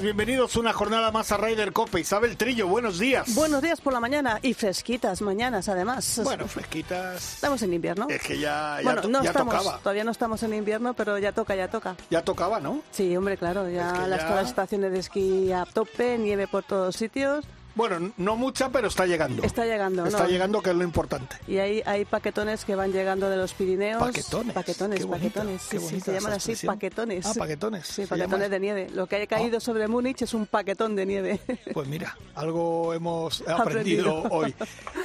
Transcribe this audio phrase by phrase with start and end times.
[0.00, 2.00] Días, bienvenidos una jornada más a Ryder Cope.
[2.00, 3.34] Isabel Trillo, buenos días.
[3.34, 6.20] Buenos días por la mañana y fresquitas mañanas además.
[6.24, 7.34] Bueno, fresquitas.
[7.34, 8.06] Estamos en invierno.
[8.08, 9.78] Es que ya, ya, bueno, to- no ya estamos, tocaba.
[9.78, 11.96] todavía no estamos en invierno, pero ya toca, ya toca.
[12.10, 12.82] Ya tocaba, ¿no?
[12.90, 16.18] Sí, hombre, claro, ya, Es que las ya- todas las estaciones de esquí a tope,
[16.18, 17.44] nieve por todos sitios.
[17.74, 19.42] Bueno, no mucha, pero está llegando.
[19.42, 20.28] Está llegando, Está ¿no?
[20.28, 21.36] llegando, que es lo importante.
[21.46, 24.00] Y hay, hay paquetones que van llegando de los Pirineos.
[24.02, 24.54] Paquetones.
[24.54, 25.62] Paquetones, Qué paquetones.
[25.70, 27.26] qué Sí, se llaman así, paquetones.
[27.26, 28.48] Ah, paquetones, Sí, paquetones llama.
[28.48, 28.90] de nieve.
[28.92, 31.40] Lo que haya caído sobre Múnich es un paquetón de nieve.
[31.72, 34.22] Pues mira, algo hemos aprendido, Aprendido.
[34.30, 34.54] hoy.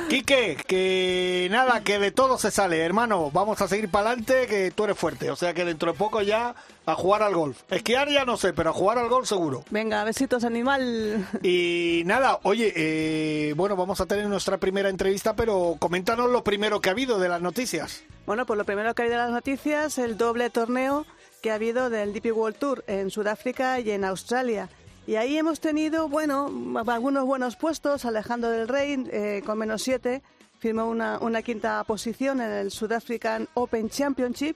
[0.09, 3.29] Quique, que nada, que de todo se sale, hermano.
[3.31, 5.29] Vamos a seguir para adelante, que tú eres fuerte.
[5.29, 7.61] O sea que dentro de poco ya a jugar al golf.
[7.69, 9.63] Esquiar ya no sé, pero a jugar al golf seguro.
[9.69, 11.27] Venga, besitos animal.
[11.41, 16.81] Y nada, oye, eh, bueno, vamos a tener nuestra primera entrevista, pero coméntanos lo primero
[16.81, 18.03] que ha habido de las noticias.
[18.25, 21.05] Bueno, pues lo primero que hay de las noticias, el doble torneo
[21.41, 24.69] que ha habido del DP World Tour en Sudáfrica y en Australia.
[25.07, 26.51] Y ahí hemos tenido, bueno,
[26.87, 28.05] algunos buenos puestos.
[28.05, 30.23] Alejandro del Rey, eh, con menos siete,
[30.57, 34.55] firmó una, una quinta posición en el South African Open Championship,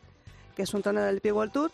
[0.55, 1.71] que es un torneo del DP World Tour.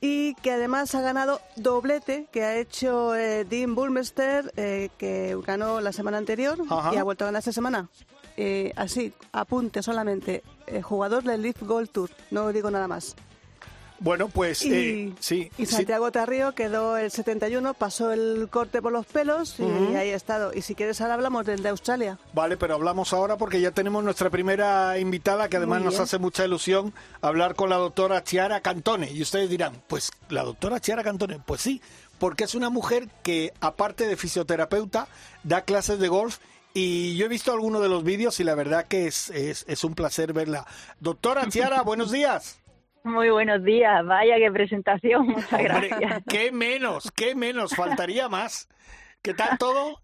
[0.00, 5.80] Y que además ha ganado doblete que ha hecho eh, Dean Bulmester, eh, que ganó
[5.80, 6.94] la semana anterior Ajá.
[6.94, 7.88] y ha vuelto a ganar esta semana.
[8.36, 13.16] Eh, así, apunte solamente, eh, jugador del Leaf Gold Tour, no digo nada más.
[13.98, 15.76] Bueno, pues Y, eh, sí, y sí.
[15.76, 20.52] Santiago Tarrío quedó el 71, pasó el corte por los pelos y ahí ha estado.
[20.54, 22.18] Y si quieres ahora hablamos del de Australia.
[22.32, 26.44] Vale, pero hablamos ahora porque ya tenemos nuestra primera invitada que además nos hace mucha
[26.44, 29.10] ilusión hablar con la doctora Chiara Cantone.
[29.10, 31.80] Y ustedes dirán, pues la doctora Chiara Cantone, pues sí,
[32.18, 35.08] porque es una mujer que aparte de fisioterapeuta
[35.42, 36.38] da clases de golf
[36.74, 39.82] y yo he visto algunos de los vídeos y la verdad que es, es, es
[39.82, 40.66] un placer verla.
[41.00, 42.58] Doctora Chiara, buenos días.
[43.06, 46.22] Muy buenos días, vaya qué presentación, muchas Hombre, gracias.
[46.28, 48.68] qué menos, qué menos, faltaría más.
[49.22, 50.02] ¿Qué tal todo?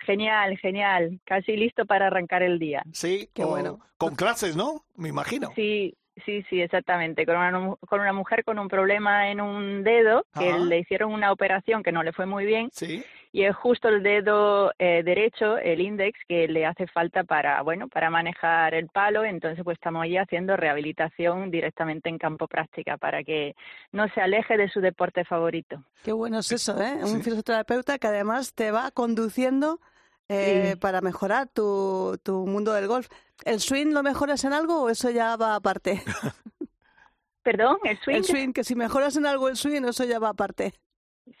[0.00, 2.82] Genial, genial, casi listo para arrancar el día.
[2.92, 3.80] Sí, Qué bueno.
[3.96, 4.84] con clases, ¿no?
[4.96, 5.50] Me imagino.
[5.56, 5.96] Sí,
[6.26, 10.50] sí, sí, exactamente, con una, con una mujer con un problema en un dedo, que
[10.50, 10.58] Ajá.
[10.58, 13.02] le hicieron una operación que no le fue muy bien, Sí.
[13.36, 17.86] Y es justo el dedo eh, derecho, el índice, que le hace falta para, bueno,
[17.86, 23.22] para manejar el palo, entonces pues estamos ahí haciendo rehabilitación directamente en campo práctica para
[23.24, 23.54] que
[23.92, 25.84] no se aleje de su deporte favorito.
[26.02, 26.94] Qué bueno es eso, ¿eh?
[27.02, 27.24] Un Sí.
[27.24, 29.80] fisioterapeuta que además te va conduciendo
[30.30, 30.76] eh, Sí.
[30.80, 33.06] para mejorar tu, tu mundo del golf.
[33.44, 36.02] ¿El swing lo mejoras en algo o eso ya va aparte?
[37.42, 38.16] Perdón, el swing.
[38.16, 40.72] El swing, que si mejoras en algo el swing, eso ya va aparte.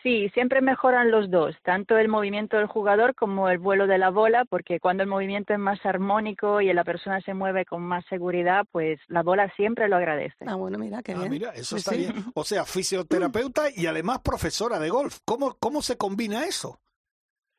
[0.02, 4.10] Sí, siempre mejoran los dos, tanto el movimiento del jugador como el vuelo de la
[4.10, 8.04] bola, porque cuando el movimiento es más armónico y la persona se mueve con más
[8.06, 10.44] seguridad, pues la bola siempre lo agradece.
[10.46, 11.30] Ah, bueno, mira, qué Ah, bien.
[11.30, 11.98] mira, eso Sí, está sí.
[11.98, 12.12] bien.
[12.34, 15.18] O sea, fisioterapeuta y además profesora de golf.
[15.24, 16.80] ¿Cómo, cómo se combina eso?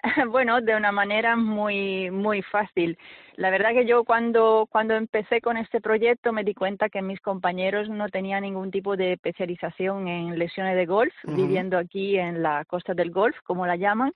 [0.32, 2.98] Bueno, de una manera muy muy fácil.
[3.36, 7.20] La verdad que yo cuando cuando empecé con este proyecto me di cuenta que mis
[7.22, 12.66] compañeros no tenían ningún tipo de especialización en lesiones de golf, viviendo aquí en la
[12.66, 14.12] costa del golf, como la llaman.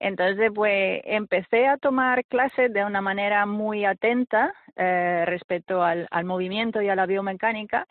[0.00, 6.24] Entonces, pues empecé a tomar clases de una manera muy atenta eh, respecto al, al
[6.24, 7.86] movimiento y a la biomecánica.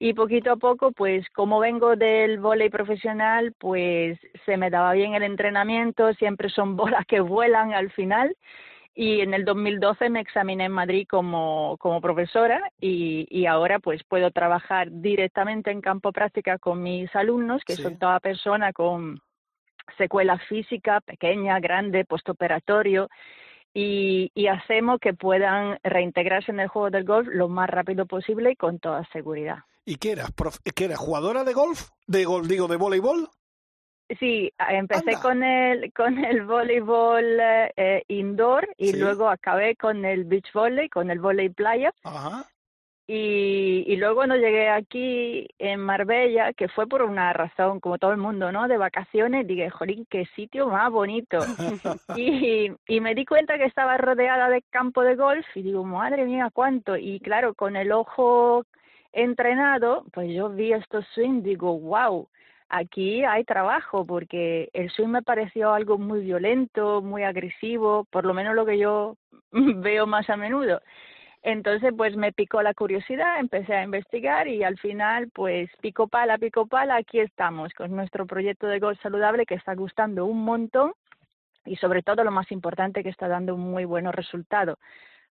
[0.00, 5.14] Y poquito a poco, pues como vengo del vóley profesional, pues se me daba bien
[5.14, 8.36] el entrenamiento, siempre son bolas que vuelan al final.
[8.94, 14.02] Y en el 2012 me examiné en Madrid como, como profesora y, y ahora pues
[14.02, 17.82] puedo trabajar directamente en campo práctica con mis alumnos, que Sí.
[17.82, 19.20] son toda persona con
[19.96, 23.08] secuela física, pequeña, grande, postoperatorio,
[23.74, 28.52] y, y hacemos que puedan reintegrarse en el juego del golf lo más rápido posible
[28.52, 29.58] y con toda seguridad.
[29.84, 30.30] ¿Y qué eras?
[30.32, 30.98] Prof- ¿Qué eras?
[30.98, 31.88] ¿Jugadora de golf?
[32.06, 33.28] ¿De golf, digo, de voleibol?
[34.18, 35.20] Sí, empecé Anda.
[35.20, 37.24] con el con el voleibol
[37.76, 38.98] eh, indoor y Sí.
[38.98, 42.46] luego acabé con el beach volley, con el volley playa Ajá.
[43.10, 48.12] Y, y luego cuando llegué aquí en Marbella, que fue por una razón, como todo
[48.12, 48.68] el mundo, ¿no?
[48.68, 51.38] De vacaciones, dije, jolín, qué sitio más bonito.
[52.16, 56.26] y, y me di cuenta que estaba rodeada de campo de golf y digo, madre
[56.26, 56.98] mía, cuánto.
[56.98, 58.66] Y claro, con el ojo
[59.14, 62.28] entrenado, pues yo vi estos swings, digo, wow,
[62.68, 68.34] aquí hay trabajo porque el swing me pareció algo muy violento, muy agresivo, por lo
[68.34, 69.16] menos lo que yo
[69.52, 70.82] veo más a menudo.
[71.50, 76.36] Entonces, pues me picó la curiosidad, empecé a investigar y al final, pues pico pala,
[76.36, 80.92] pico pala, aquí estamos con nuestro proyecto de golf saludable que está gustando un montón
[81.64, 84.78] y sobre todo lo más importante que está dando un muy buen resultado.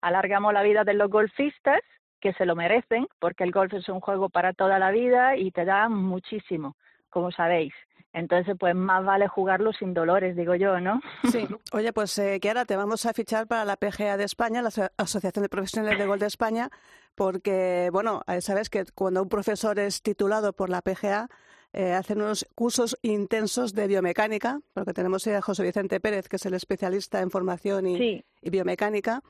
[0.02, 1.82] Alargamos la vida de los golfistas
[2.20, 5.52] que se lo merecen porque el golf es un juego para toda la vida y
[5.52, 6.76] te da muchísimo,
[7.10, 7.74] como sabéis.
[8.14, 11.02] Entonces, pues más vale jugarlo sin dolores, digo yo, ¿no?
[11.32, 11.48] Sí.
[11.72, 15.44] Oye, pues eh, Kiara, te vamos a fichar para la PGA de España, la Asociación
[15.44, 16.70] de Profesionales de Gol de España,
[17.14, 21.30] porque, bueno, eh, sabes que cuando un profesor es titulado por la PGA,
[21.74, 26.46] eh, hacen unos cursos intensos de biomecánica, porque tenemos a José Vicente Pérez, que es
[26.48, 29.22] el especialista en formación y, y biomecánica,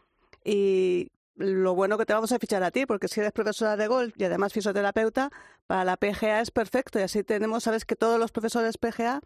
[0.46, 3.88] y lo bueno que te vamos a fichar a ti, porque si eres profesora de
[3.88, 5.30] golf y además fisioterapeuta,
[5.68, 7.00] para la PGA es perfecto.
[7.00, 9.22] Y así tenemos, sabes que todos los profesores PGA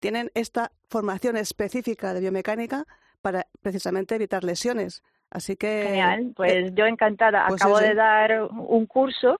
[0.00, 2.84] tienen esta formación específica de biomecánica
[3.20, 5.02] para precisamente evitar lesiones.
[5.30, 5.84] Así que.
[5.86, 7.46] Genial, eh, pues yo encantada.
[7.48, 9.36] Pues Acabo de dar un curso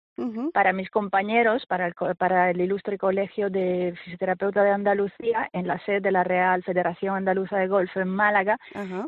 [0.52, 5.82] para mis compañeros, para el, para el ilustre Colegio de Fisioterapeuta de Andalucía, en la
[5.84, 8.58] sede de la Real Federación Andaluza de Golf en Málaga,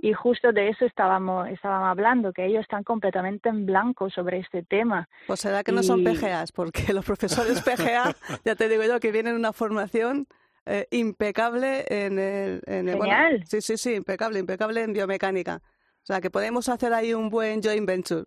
[0.00, 4.62] y justo de eso estábamos, estábamos hablando, que ellos están completamente en blanco sobre este
[4.62, 5.08] tema.
[5.26, 8.14] Pues será que no son PGAs, porque los profesores PGA,
[8.44, 10.26] ya te digo yo, que vienen una formación.
[10.66, 13.44] Eh, impecable en el, en el Genial.
[13.46, 15.60] sí, sí, sí, impecable, impecable en biomecánica.
[16.04, 18.24] O sea, que podemos hacer ahí un buen joint venture.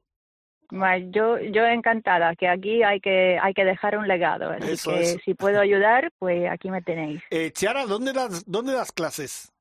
[0.70, 4.52] Yo, yo encantada, que aquí hay que, hay que dejar un legado.
[4.52, 7.22] Así que si puedo ayudar, pues aquí me tenéis.
[7.30, 9.52] Eh, Chiara, ¿dónde das, dónde das clases?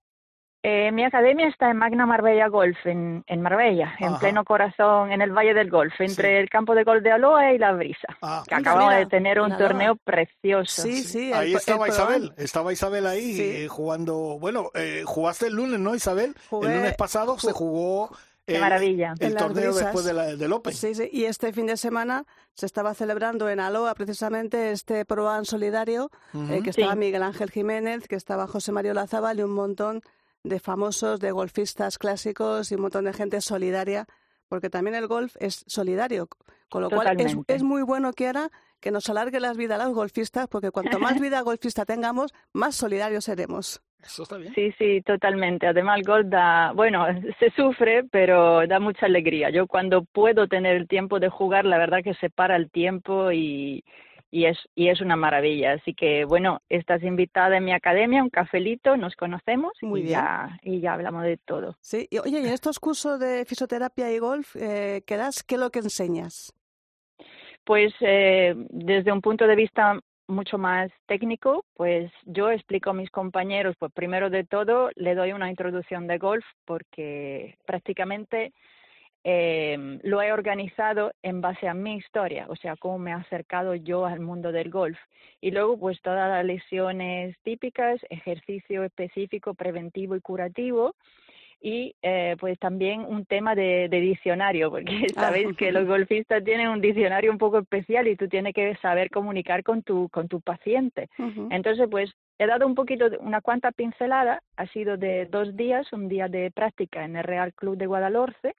[0.68, 5.22] Eh, mi academia está en Magna Marbella Golf, en, en Marbella, en pleno corazón, en
[5.22, 8.08] el Valle del Golf, entre el campo de golf de Aloe y La Brisa.
[8.20, 8.42] Ah.
[8.48, 10.82] que acabamos de tener un torneo precioso.
[10.82, 11.32] Sí, sí.
[11.32, 14.40] ahí estaba Isabel, estaba Isabel ahí eh, jugando.
[14.40, 16.34] Bueno, eh, jugaste el lunes, ¿no, Isabel?
[16.50, 18.10] el lunes pasado se jugó
[18.46, 19.14] Qué maravilla.
[19.18, 20.72] El torneo después de, la, del Open.
[20.72, 25.44] Sí, sí, y este fin de semana se estaba celebrando en Aloa precisamente este ProAn
[25.44, 30.02] solidario, que estaba Miguel Ángel Jiménez, que estaba José Mario Lazábal y un montón
[30.44, 34.06] de famosos, de golfistas clásicos y un montón de gente solidaria,
[34.48, 36.28] porque también el golf es solidario.
[36.68, 38.50] Con lo cual es, es, muy bueno, Kiara,
[38.80, 42.76] que nos alargue las vidas a los golfistas, porque cuanto más vida golfista tengamos, más
[42.76, 43.82] solidarios seremos.
[44.02, 44.54] Eso está bien.
[44.54, 45.66] Sí, sí, totalmente.
[45.66, 47.06] Además, el golf da, bueno,
[47.40, 49.50] se sufre, pero da mucha alegría.
[49.50, 53.32] Yo cuando puedo tener el tiempo de jugar, la verdad que se para el tiempo
[53.32, 53.84] y,
[54.30, 55.72] y es, y es una maravilla.
[55.72, 60.20] Así que, bueno, estás invitada en mi academia, un cafelito, nos conocemos Muy y, bien.
[60.20, 61.76] Ya, y ya hablamos de todo.
[61.80, 65.42] Sí, y, oye, y en estos cursos de fisioterapia y golf, eh, ¿qué das?
[65.42, 66.52] ¿Qué es lo que enseñas?
[67.64, 73.10] Pues eh, desde un punto de vista mucho más técnico, pues yo explico a mis
[73.10, 78.52] compañeros, pues primero de todo le doy una introducción de golf porque prácticamente
[79.28, 83.74] eh, lo he organizado en base a mi historia, o sea, cómo me he acercado
[83.74, 84.98] yo al mundo del golf.
[85.40, 90.94] Y luego, pues todas las lesiones típicas, ejercicio específico, preventivo y curativo.
[91.60, 95.20] Y eh, pues también un tema de, de diccionario, porque ah.
[95.20, 99.10] sabéis que los golfistas tienen un diccionario un poco especial y tú tienes que saber
[99.10, 101.08] comunicar con tu, con tu paciente.
[101.50, 106.08] Entonces, pues he dado un poquito, una cuanta pincelada, ha sido de dos días, un
[106.08, 108.54] día de práctica en el Real Club de Guadalhorce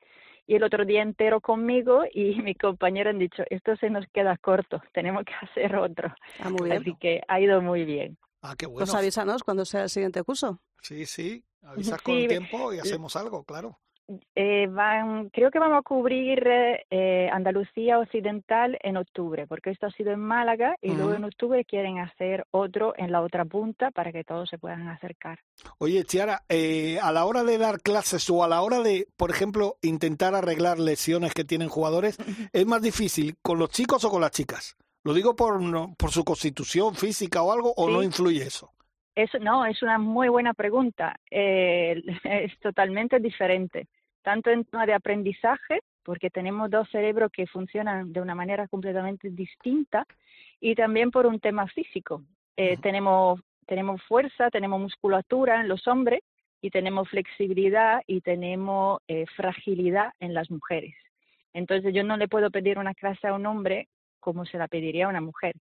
[0.48, 4.38] y el otro día entero conmigo y mi compañero han dicho, esto se nos queda
[4.38, 6.14] corto, tenemos que hacer otro.
[6.40, 6.82] Ah, muy bien.
[6.82, 8.18] Así que ha ido muy bien.
[8.42, 8.80] Ah, qué bueno.
[8.80, 10.60] Pues avísanos cuando sea el siguiente curso.
[10.82, 13.78] Sí, sí, avisas con tiempo y hacemos algo, claro.
[14.36, 19.92] Eh, van, creo que vamos a cubrir eh, Andalucía Occidental en octubre, porque esto ha
[19.92, 24.14] sido en Málaga y luego en octubre quieren hacer otro en la otra punta para
[24.14, 25.40] que todos se puedan acercar.
[25.78, 29.30] Oye, Chiara, eh, a la hora de dar clases o a la hora de, por
[29.30, 32.18] ejemplo, intentar arreglar lesiones que tienen jugadores,
[32.54, 34.78] ¿es más difícil con los chicos o con las chicas?
[35.04, 35.60] Lo digo por,
[35.98, 38.72] por su constitución física o algo, o no influye eso.
[39.18, 41.20] Eso, no, es una muy buena pregunta.
[41.32, 43.88] Eh, es totalmente diferente
[44.22, 49.30] tanto en tema de aprendizaje, porque tenemos dos cerebros que funcionan de una manera completamente
[49.30, 50.06] distinta,
[50.60, 52.24] y también por un tema físico.
[52.58, 56.20] Eh, tenemos, tenemos fuerza, tenemos musculatura en los hombres,
[56.62, 60.94] y tenemos flexibilidad y tenemos eh, fragilidad en las mujeres.
[61.54, 63.88] Entonces yo no le puedo pedir una clase a un hombre
[64.20, 65.56] como se la pediría a una mujer.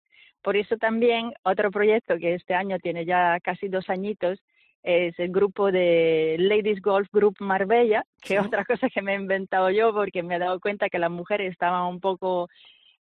[0.45, 4.39] Por eso también otro proyecto que este año tiene ya casi dos añitos
[4.83, 9.15] es el grupo de Ladies Golf Group Marbella, que es otra cosa que me he
[9.15, 12.47] inventado yo porque me he dado cuenta que las mujeres estaban un poco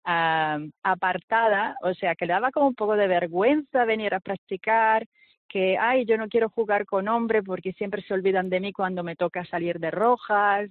[0.05, 5.05] apartada, o sea, que le daba como un poco de vergüenza venir a practicar,
[5.49, 9.03] que, ay, yo no quiero jugar con hombres porque siempre se olvidan de mí cuando
[9.03, 10.71] me toca salir de rojas.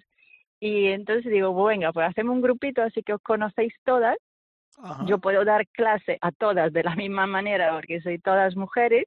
[0.61, 4.15] Y entonces digo, venga, pues hacemos un grupito así que os conocéis todas.
[5.05, 9.05] Yo puedo dar clase a todas de la misma manera porque soy todas mujeres.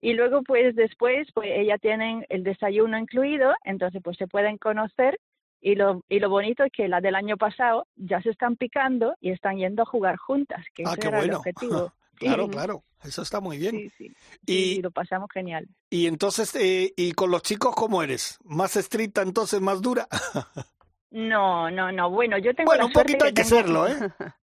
[0.00, 5.18] Y luego, pues después, pues ellas tienen el desayuno incluido, entonces pues se pueden conocer
[5.60, 9.16] y lo, y lo bonito es que las del año pasado ya se están picando
[9.20, 11.92] y están yendo a jugar juntas, que ah, ese era el objetivo.
[12.14, 13.72] claro, claro, eso está muy bien.
[13.72, 14.12] Sí, sí.
[14.46, 15.66] Y, lo pasamos genial.
[15.90, 18.38] Y entonces, eh, ¿y con los chicos cómo eres?
[18.44, 20.06] ¿Más estricta entonces, más dura?
[21.10, 22.10] no, no, no.
[22.10, 23.94] Bueno, yo tengo Bueno, un poquito hay que serlo, ¿eh?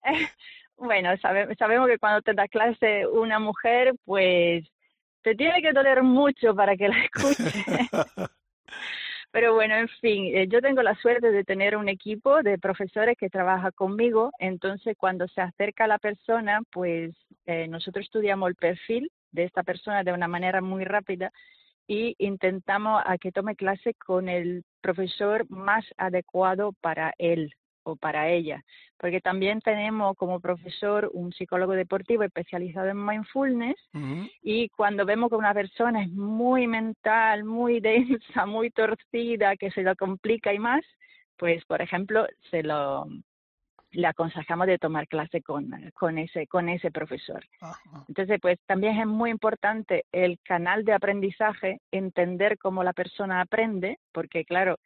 [0.77, 4.65] bueno, sabemos que cuando te da clase una mujer, pues
[5.21, 7.63] te tiene que doler mucho para que la escuche.
[9.31, 13.17] Pero bueno, en fin, eh, yo tengo la suerte de tener un equipo de profesores
[13.17, 17.15] que trabaja conmigo, entonces cuando se acerca la persona, pues
[17.47, 21.31] eh, nosotros estudiamos el perfil de esta persona de una manera muy rápida
[21.87, 28.29] y intentamos a que tome clase con el profesor más adecuado para él o para
[28.29, 28.63] ella,
[28.97, 33.77] porque también tenemos como profesor un psicólogo deportivo especializado en mindfulness
[34.41, 39.83] y cuando vemos que una persona es muy mental, muy densa, muy torcida, que se
[39.83, 40.83] lo complica y más,
[41.37, 43.07] pues por ejemplo se lo
[43.93, 47.45] le aconsejamos de tomar clase con, con ese con ese profesor.
[48.07, 53.99] Entonces, pues también es muy importante el canal de aprendizaje, entender cómo la persona aprende,
[54.11, 54.79] porque claro,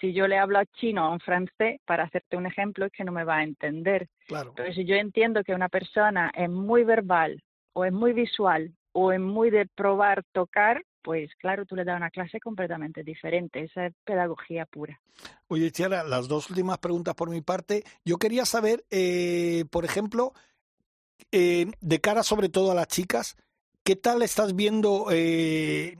[0.00, 3.04] si yo le hablo a chino o en francés, para hacerte un ejemplo, es que
[3.04, 4.08] no me va a entender.
[4.26, 4.52] Claro.
[4.56, 7.42] Pero si yo entiendo que una persona es muy verbal
[7.72, 11.96] o es muy visual o es muy de probar, tocar, pues claro, tú le das
[11.96, 13.64] una clase completamente diferente.
[13.64, 15.00] Esa es pedagogía pura.
[15.48, 17.84] Oye, Chiara, las dos últimas preguntas por mi parte.
[18.04, 20.32] Yo quería saber, eh, por ejemplo,
[21.30, 23.36] eh, de cara sobre todo a las chicas,
[23.84, 25.98] ¿qué tal estás viendo eh,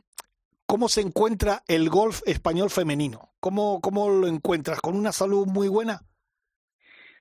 [0.67, 3.32] cómo se encuentra el golf español femenino?
[3.43, 4.81] ¿Cómo, cómo lo encuentras?
[4.81, 6.03] ¿Con una salud muy buena?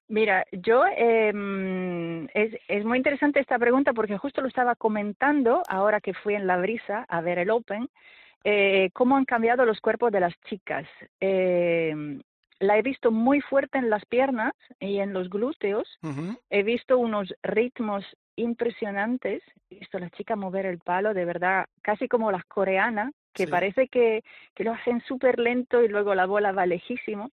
[0.07, 1.33] Mira, yo eh,
[2.35, 6.45] es, es muy interesante esta pregunta porque justo lo estaba comentando ahora que fui en
[6.45, 7.89] la brisa a ver el Open,
[8.43, 10.85] eh, cómo han cambiado los cuerpos de las chicas.
[11.19, 12.19] Eh,
[12.59, 15.87] la he visto muy fuerte en las piernas y en los glúteos.
[16.51, 18.05] He visto unos ritmos
[18.41, 19.41] impresionantes.
[19.69, 23.48] He visto a las chicas mover el palo, de verdad, casi como las coreanas, que
[23.48, 27.31] parece que, que, lo hacen súper lento y luego la bola va lejísimo.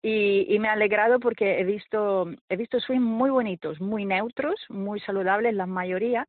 [0.00, 4.54] Y, y, me ha alegrado porque he visto, he visto swings muy bonitos, muy neutros,
[4.68, 6.26] muy saludables la mayoría.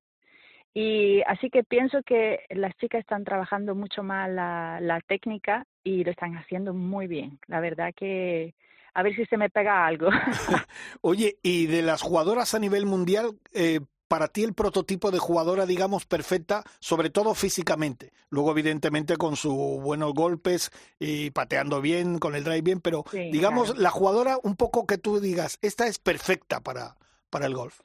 [0.73, 6.03] Y así que pienso que las chicas están trabajando mucho más la, la técnica y
[6.03, 7.39] lo están haciendo muy bien.
[7.47, 8.55] La verdad que
[8.93, 10.09] a ver si se me pega algo.
[11.01, 13.79] Oye, y de las jugadoras a nivel mundial, eh,
[14.13, 18.13] para ti el prototipo de jugadora, digamos, perfecta, sobre todo físicamente.
[18.29, 23.75] Luego, evidentemente, con sus buenos golpes y pateando bien, con el drive bien, pero digamos,
[23.75, 26.95] la jugadora un poco que tú digas, esta es perfecta para,
[27.31, 27.79] para el golf.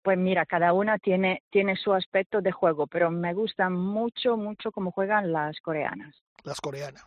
[0.00, 4.72] Pues mira, cada una tiene, tiene su aspecto de juego, pero me gusta mucho, mucho
[4.72, 6.16] cómo juegan las coreanas.
[6.44, 7.04] Las coreanas.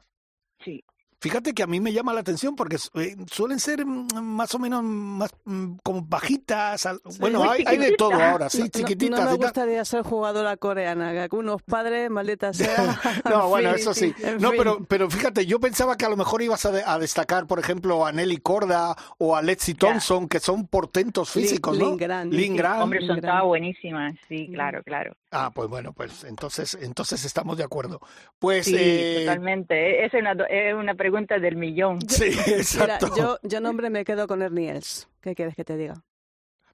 [0.63, 0.84] Sí.
[1.24, 4.60] Fíjate que a mí me llama la atención porque eh, suelen ser mm, más o
[4.60, 6.86] menos más mm, como bajitas.
[7.18, 9.24] Bueno, hay, hay, de todo ahora, sí, chiquititas.
[9.24, 13.00] No, me gustaría ser jugadora coreana, que algunos padres, maldita sea.
[13.30, 14.13] no, bueno, eso sí.
[14.42, 18.06] No, pero, pero fíjate, yo pensaba que a lo mejor ibas a, destacar, por ejemplo,
[18.06, 21.96] a Nelly Corda o a Lexi Thompson, que son portentos físicos, ¿no?
[22.25, 22.82] Lin Gran.
[22.82, 25.15] Hombre, son todas buenísimas, sí, claro, claro.
[25.32, 28.01] Ah, pues bueno, pues entonces, entonces estamos de acuerdo.
[28.39, 29.24] Pues sí, eh...
[29.25, 30.06] totalmente.
[30.06, 32.00] Es una, es una pregunta del millón.
[32.08, 33.08] Sí, exacto.
[33.12, 35.08] Mira, yo, yo nombre me quedo con Ernie Els.
[35.22, 36.03] ¿Qué quieres que te diga?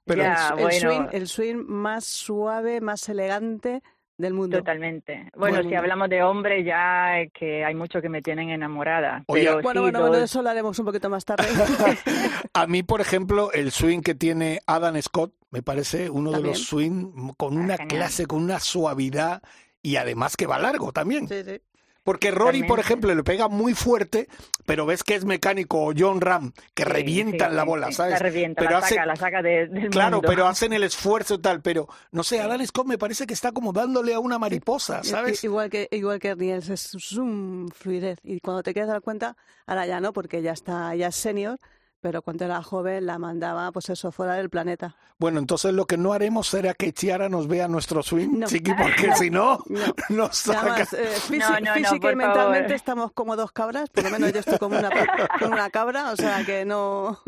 [0.04, 3.82] Pero el, swing, el swing más suave, más elegante
[4.16, 4.58] del mundo.
[4.58, 5.30] Totalmente.
[5.36, 9.24] Bueno, si hablamos de hombre, ya que hay mucho que me tienen enamorada.
[9.28, 11.46] bueno, bueno, bueno, de eso lo haremos un poquito más tarde.
[12.54, 16.64] a mí, por ejemplo, el swing que tiene Adam Scott me parece uno de los
[16.64, 19.42] swing con una clase, con una suavidad
[19.82, 21.28] y además que va largo también.
[21.28, 21.60] Sí, sí.
[22.02, 24.28] Porque Rory, por ejemplo, le pega muy fuerte,
[24.64, 28.12] pero ves que es mecánico John Ram, que revientan la bola, ¿sabes?
[28.12, 31.38] La revienta, pero la, saca, la saca de, del Claro, pero hacen el esfuerzo y
[31.38, 35.04] tal, pero no sé, Alan Scott me parece que está como dándole a una mariposa,
[35.04, 35.44] ¿sabes?
[35.44, 39.86] Igual que igual que Niels, es un fluidez y cuando te quieres dar cuenta, ahora
[39.86, 41.58] ya no, porque ya está ya es senior,
[42.00, 44.96] pero cuando era joven la mandaba, pues eso, fuera del planeta.
[45.18, 49.14] Bueno, entonces lo que no haremos será que Chiara nos vea nuestro swing, chiqui, porque
[49.16, 49.62] si no,
[50.08, 50.82] nos saca...
[50.82, 54.90] Eh, física y mentalmente estamos como dos cabras, por lo menos yo estoy como una,
[55.38, 57.20] como una cabra, o sea que no...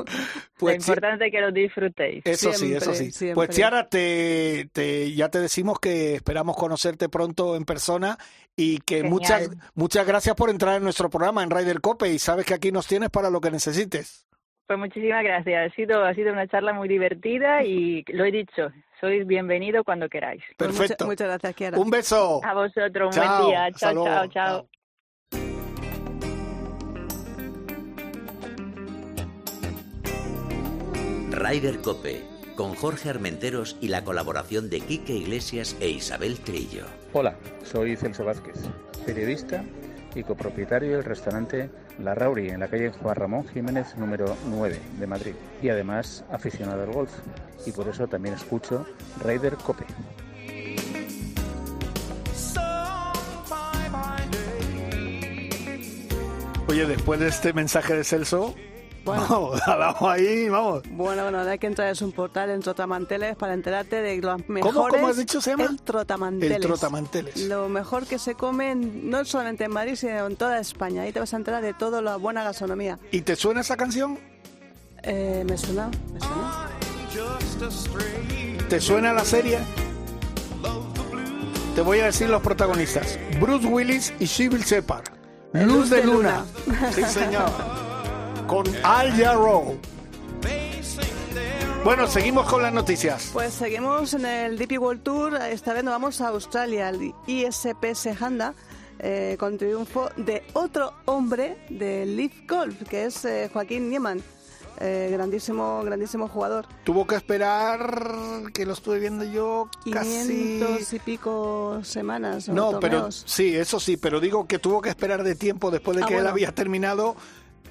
[0.59, 2.23] Pues, lo importante es que lo disfrutéis.
[2.25, 3.33] Eso sí, eso sí.
[3.35, 8.19] Pues Chiara, te, te, ya te decimos que esperamos conocerte pronto en persona
[8.57, 12.47] y que muchas muchas gracias por entrar en nuestro programa en Ryder Cope y sabes
[12.47, 14.27] que aquí nos tienes para lo que necesites.
[14.73, 15.71] Pues muchísimas gracias.
[15.71, 20.09] Ha sido, ha sido una charla muy divertida y lo he dicho, sois bienvenido cuando
[20.09, 20.43] queráis.
[20.57, 21.05] Pues Perfecto.
[21.05, 21.79] muchas, gracias, Kiara.
[21.79, 22.41] Un beso.
[22.43, 23.71] A vosotros, un buen día.
[23.73, 24.69] Chao, chao, chao.
[31.33, 32.23] Ryder Cope,
[32.57, 36.87] con Jorge Armenteros y la colaboración de Quique Iglesias e Isabel Trillo.
[37.13, 38.71] Hola, soy Celso Vázquez,
[39.05, 39.63] periodista
[40.15, 45.07] y copropietario del restaurante La Rauri en la calle Juan Ramón Jiménez número 9 de
[45.07, 47.13] Madrid y además aficionado al golf
[47.67, 48.87] y por eso también escucho
[49.23, 49.85] Raider Cope.
[56.69, 58.55] Oye, después de este mensaje de Celso,
[59.05, 60.83] bueno, vamos, ahí, vamos.
[60.91, 64.75] Bueno, bueno, hay que entrar en un portal en Trotamanteles para enterarte de los mejores.
[64.75, 65.65] ¿Cómo, has dicho se llama?
[65.65, 66.57] El Trotamanteles.
[66.57, 67.37] El Trotamanteles.
[67.43, 71.03] Lo mejor que se come no solamente en Madrid, sino en toda España.
[71.03, 72.99] Ahí te vas a enterar de toda la buena gastronomía.
[73.11, 74.19] ¿Y te suena esa canción?
[75.03, 76.69] Eh, me suena, me suena.
[78.69, 79.59] ¿Te suena la serie?
[81.75, 83.19] Te voy a decir los protagonistas.
[83.41, 85.05] Bruce Willis y Sybil Shepard.
[85.53, 86.45] Luz, de, luna.
[86.67, 86.93] luna.
[86.93, 87.51] sí, señor
[88.53, 89.79] con Al Jarreau.
[91.85, 93.31] Bueno, seguimos con las noticias.
[93.33, 95.37] Pues seguimos en el DP World Tour.
[95.37, 98.53] Esta vez nos vamos a Australia, al ISPS Honda,
[98.99, 104.23] eh, con triunfo de otro hombre de Leaf Golf, que es eh, Joaquín Niemann.
[104.81, 106.67] Eh, grandísimo, grandísimo jugador.
[106.85, 110.61] Tuvo que esperar, que lo estuve viendo yo, casi...
[110.91, 112.49] y pico semanas.
[112.49, 116.05] No, pero sí, eso sí, pero digo que tuvo que esperar de tiempo después de
[116.05, 117.17] ah, que él había terminado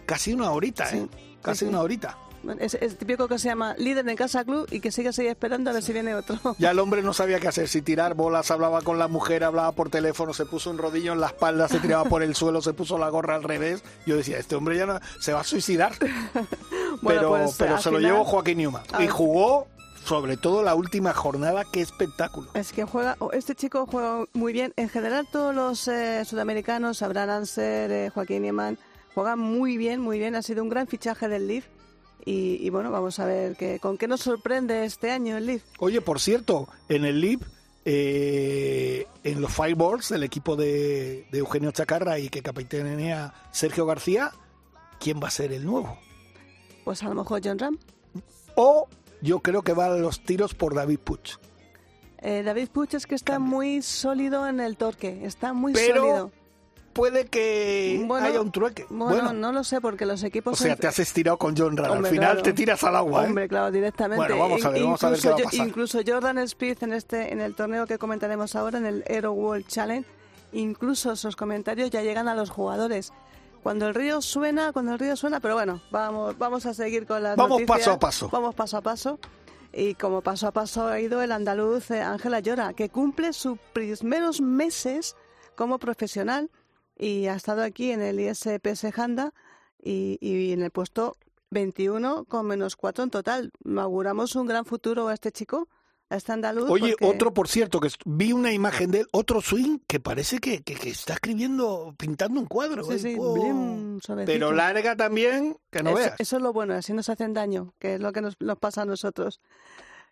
[0.06, 1.08] casi una horita, ¿eh?
[1.42, 2.18] Casi una horita.
[2.60, 5.74] Es, típico que se llama líder en casa club y que sigue, sigue esperando a
[5.74, 6.40] ver si viene otro.
[6.58, 9.72] Ya el hombre no sabía qué hacer, si tirar bolas, hablaba con la mujer, hablaba
[9.74, 12.74] por teléfono, se puso un rodillo en la espalda, se tiraba por el suelo, se
[12.74, 13.84] puso la gorra al revés.
[14.06, 15.94] Yo decía, este hombre ya no, se va a suicidar.
[17.08, 18.84] pero pues, pero se lo llevó Joaquín Newman.
[19.00, 19.68] Y jugó
[20.04, 22.50] sobre todo la última jornada, qué espectáculo.
[22.56, 24.74] Es que juega, este chico juega muy bien.
[24.78, 28.80] En general todos los eh, sudamericanos, Abraham Anser, eh, Joaquín Newman
[29.14, 30.36] Juega muy bien, muy bien.
[30.36, 31.66] Ha sido un gran fichaje del Leaf.
[32.24, 35.64] Y, bueno, vamos a ver que, con qué nos sorprende este año el Leaf.
[35.80, 37.42] Oye, por cierto, en el Leaf,
[37.84, 44.32] eh, en los Fireballs, el equipo de, Eugenio Chacarra y que capitanea Sergio García,
[45.00, 45.98] ¿quién va a ser el nuevo?
[46.84, 47.80] Pues a lo mejor John Ram.
[48.54, 48.88] O
[49.22, 51.38] yo creo que va a los tiros por David Puch.
[52.20, 56.32] Eh, David Puch es que está muy sólido en el torque, está muy sólido
[56.94, 58.86] puede que haya un trueque.
[58.90, 60.60] Bueno, no lo sé, porque los equipos...
[60.60, 62.04] O sea, te has estirado con John Ram.
[62.04, 63.28] Al final te tiras al agua, ¿eh?
[63.28, 64.26] Hombre, claro, directamente.
[64.26, 65.68] Bueno, vamos a ver, vamos a ver qué va a pasar.
[65.68, 69.68] Incluso Jordan Spieth en, este, en el torneo que comentaremos ahora, en el Aero World
[69.68, 70.08] Challenge,
[70.54, 73.14] incluso esos comentarios ya llegan a los jugadores.
[73.64, 77.22] Cuando el río suena, cuando el río suena, pero bueno, vamos, vamos a seguir con
[77.22, 78.30] las Vamos paso a paso.
[78.32, 79.20] Vamos paso a paso.
[79.74, 83.58] Y como paso a paso ha ido el andaluz eh, Ángela Llora, que cumple sus
[83.72, 85.16] primeros meses
[85.56, 86.50] como profesional
[87.02, 89.34] y ha estado aquí en el ISPS Handa
[89.82, 91.18] y, y en el puesto
[91.50, 93.52] 21 con menos 4 en total.
[93.78, 95.68] Auguramos un gran futuro a este chico,
[96.10, 96.70] a este andaluz.
[96.70, 100.62] Oye, otro, por cierto, que vi una imagen de él, otro swing que parece que,
[100.62, 102.84] que, está escribiendo, pintando un cuadro.
[102.84, 103.98] Sí, sí, oh.
[104.28, 106.20] Pero larga también, que no veas.
[106.20, 108.84] Eso es lo bueno, así nos hacen daño, que es lo que nos, nos pasa
[108.84, 109.42] a nosotros.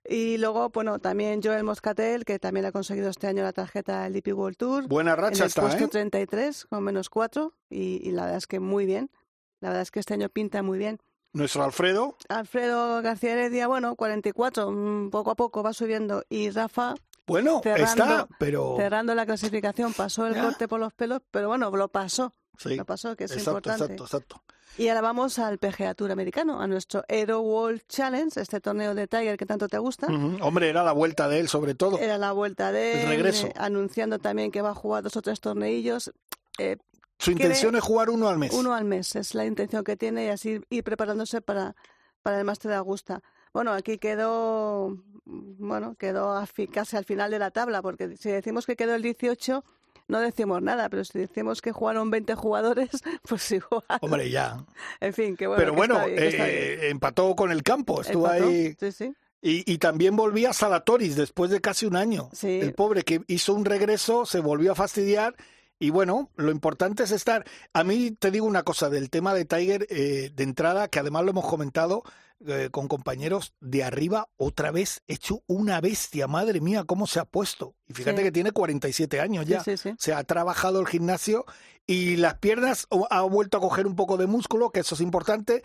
[0.07, 4.13] Y luego, bueno, también Joel Moscatel, que también ha conseguido este año la tarjeta del
[4.13, 4.87] DP World Tour.
[4.87, 6.67] Buena racha en el puesto 33 ¿eh?
[6.69, 9.11] con menos 4 y, la verdad es que muy bien.
[9.59, 10.99] La verdad es que este año pinta muy bien.
[11.33, 12.15] Nuestro Alfredo.
[12.27, 16.23] Alfredo García Heredia, bueno, 44, mm, poco a poco va subiendo.
[16.29, 16.95] Y Rafa,
[17.27, 18.75] bueno, cerrando, está, pero...
[18.77, 22.33] Cerrando la clasificación, pasó el corte por los pelos, pero bueno, lo pasó.
[22.59, 23.83] Sí, lo pasó, que es importante.
[23.83, 24.43] Exacto, exacto.
[24.77, 29.07] Y ahora vamos al PGA Tour americano, a nuestro Aero World Challenge, este torneo de
[29.07, 30.07] Tiger que tanto te gusta.
[30.41, 31.97] Hombre, era la vuelta de él sobre todo.
[31.99, 33.07] Era la vuelta de él.
[33.09, 33.47] regreso.
[33.47, 36.11] Eh, anunciando también que va a jugar dos o tres torneillos.
[36.59, 36.77] Eh,
[37.17, 38.53] Su intención es jugar uno al mes.
[38.53, 41.75] Uno al mes, es la intención que tiene y así ir preparándose para,
[42.21, 43.21] para el Máster de Augusta.
[43.51, 44.95] Bueno, aquí quedó,
[45.25, 46.41] bueno, quedó
[46.71, 49.63] casi al final de la tabla, porque si decimos que quedó el 18,
[50.09, 52.89] no decimos nada, pero si decimos que jugaron 20 jugadores,
[53.29, 53.83] pues igual.
[54.01, 54.65] Hombre, ya.
[54.99, 55.61] En fin, que bueno.
[55.61, 58.75] Pero bueno, eh, empató con el campo, estuvo ahí.
[58.79, 59.13] Sí, sí.
[59.41, 62.29] Y, y, también volvía a Salatoris después de casi un año.
[62.33, 62.59] Sí.
[62.59, 65.33] El pobre que hizo un regreso, se volvió a fastidiar.
[65.79, 67.45] Y bueno, lo importante es estar.
[67.73, 71.23] A mí te digo una cosa del tema de Tiger eh, de entrada, que además
[71.23, 72.03] lo hemos comentado
[72.45, 76.27] eh, con compañeros de arriba, otra vez hecho una bestia.
[76.27, 77.75] Madre mía, cómo se ha puesto.
[77.87, 78.23] Y fíjate Sí.
[78.23, 79.63] que tiene 47 años ya.
[79.63, 79.93] Sí, sí.
[79.97, 81.45] Se ha trabajado el gimnasio
[81.87, 85.63] y las piernas ha vuelto a coger un poco de músculo, que eso es importante.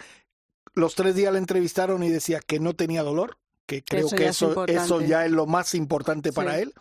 [0.74, 4.24] Los tres días le entrevistaron y decía que no tenía dolor, que creo Eso que
[4.26, 6.72] es eso, eso ya es lo más importante para él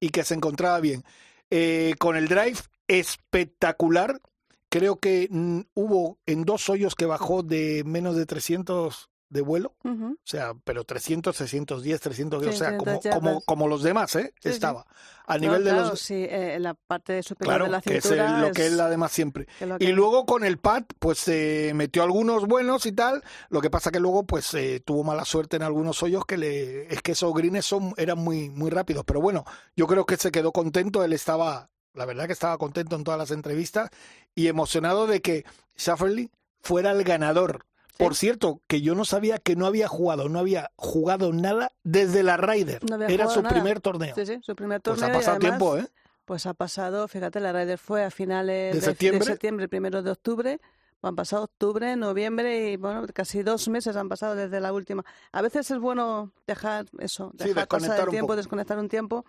[0.00, 1.04] y que se encontraba bien.
[1.50, 2.58] Eh, con el drive
[2.98, 4.20] espectacular,
[4.68, 9.76] creo que mm, hubo en dos hoyos que bajó de menos de 300 de vuelo,
[9.84, 14.34] o sea, pero 300, 310, 310, Sí, o sea, como, 300 como, los demás, ¿eh?
[14.40, 14.48] Sí.
[14.48, 14.84] Estaba.
[15.24, 16.00] A No, nivel de claro, los...
[16.00, 18.34] sí, eh, en la parte superior Claro, de la que es cintura.
[18.34, 19.46] el- lo que es la demás siempre.
[19.60, 23.22] que Y luego con el pad, pues se metió algunos buenos y tal.
[23.50, 26.92] Lo que pasa que luego, pues eh, tuvo mala suerte en algunos hoyos que le,
[26.92, 29.04] es que esos greens son, eran muy, muy rápidos.
[29.06, 29.44] Pero bueno,
[29.76, 31.04] yo creo que se quedó contento.
[31.04, 33.90] Él estaba, la verdad que estaba contento en todas las entrevistas
[34.34, 35.44] y emocionado de que
[35.78, 37.64] Schafferly fuera el ganador.
[37.88, 38.04] Sí.
[38.04, 42.22] Por cierto, que yo no sabía que no había jugado, no había jugado nada desde
[42.22, 42.82] la Ryder.
[42.88, 43.54] No Era su nada.
[43.54, 44.14] primer torneo.
[44.14, 45.14] Sí, sí, su primer Pues torneo.
[45.14, 45.86] ha y pasado además, tiempo, ¿eh?
[46.24, 49.24] Pues ha pasado, fíjate, la Ryder fue a finales ¿De septiembre?
[49.24, 50.60] septiembre, primero de octubre.
[51.02, 55.02] Han pasado octubre, noviembre y bueno, casi dos meses han pasado desde la última.
[55.32, 58.88] A veces es bueno dejar eso, Sí, dejar pasar desconectar el un tiempo, desconectar un
[58.88, 59.24] tiempo.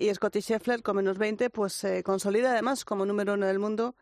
[0.00, 3.94] Y Scotty Scheffler con menos 20 pues se consolida además como número uno del mundo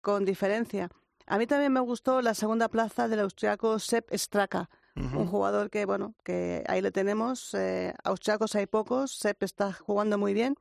[0.00, 0.88] con diferencia.
[1.26, 5.86] A mí también me gustó la segunda plaza del austriaco Sepp Straka, un jugador que,
[5.86, 7.54] bueno, que ahí le tenemos.
[7.54, 10.56] Eh, austriacos hay pocos, Sepp está jugando muy bien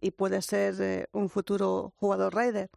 [0.00, 2.70] y puede ser eh, un futuro jugador Ryder.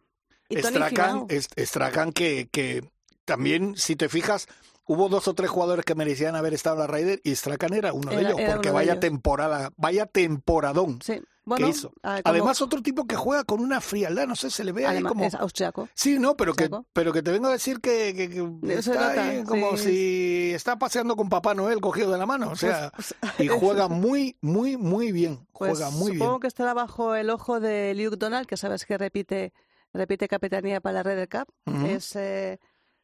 [0.48, 2.90] Y Tony Strachan, es- Strachan que, que
[3.24, 4.48] también, si te fijas,
[4.88, 7.92] hubo dos o tres jugadores que merecían haber estado en la Ryder y Strachan era
[7.92, 9.00] uno de ellos, porque vaya ellos.
[9.00, 11.92] temporada, vaya temporadón Sí, bueno, que hizo.
[12.02, 14.86] ah, como- Además, otro tipo que juega con una frialdad, no sé, se le ve
[14.86, 15.24] ahí como...
[15.24, 15.88] es austriaco.
[15.94, 19.44] Sí, no, pero que, pero que te vengo a decir que, que- está nota, ahí
[19.44, 19.84] como sí.
[19.84, 23.88] si está paseando con Papá Noel cogido de la mano, o sea, Pues- y juega
[23.88, 26.18] muy, muy, muy bien, Pues juega muy bien.
[26.20, 29.52] supongo que estará bajo el ojo de Luke Donald, que sabes que repite,
[29.92, 31.52] repite capitanía para la Ryder Cup.
[31.86, 32.58] Es, eh,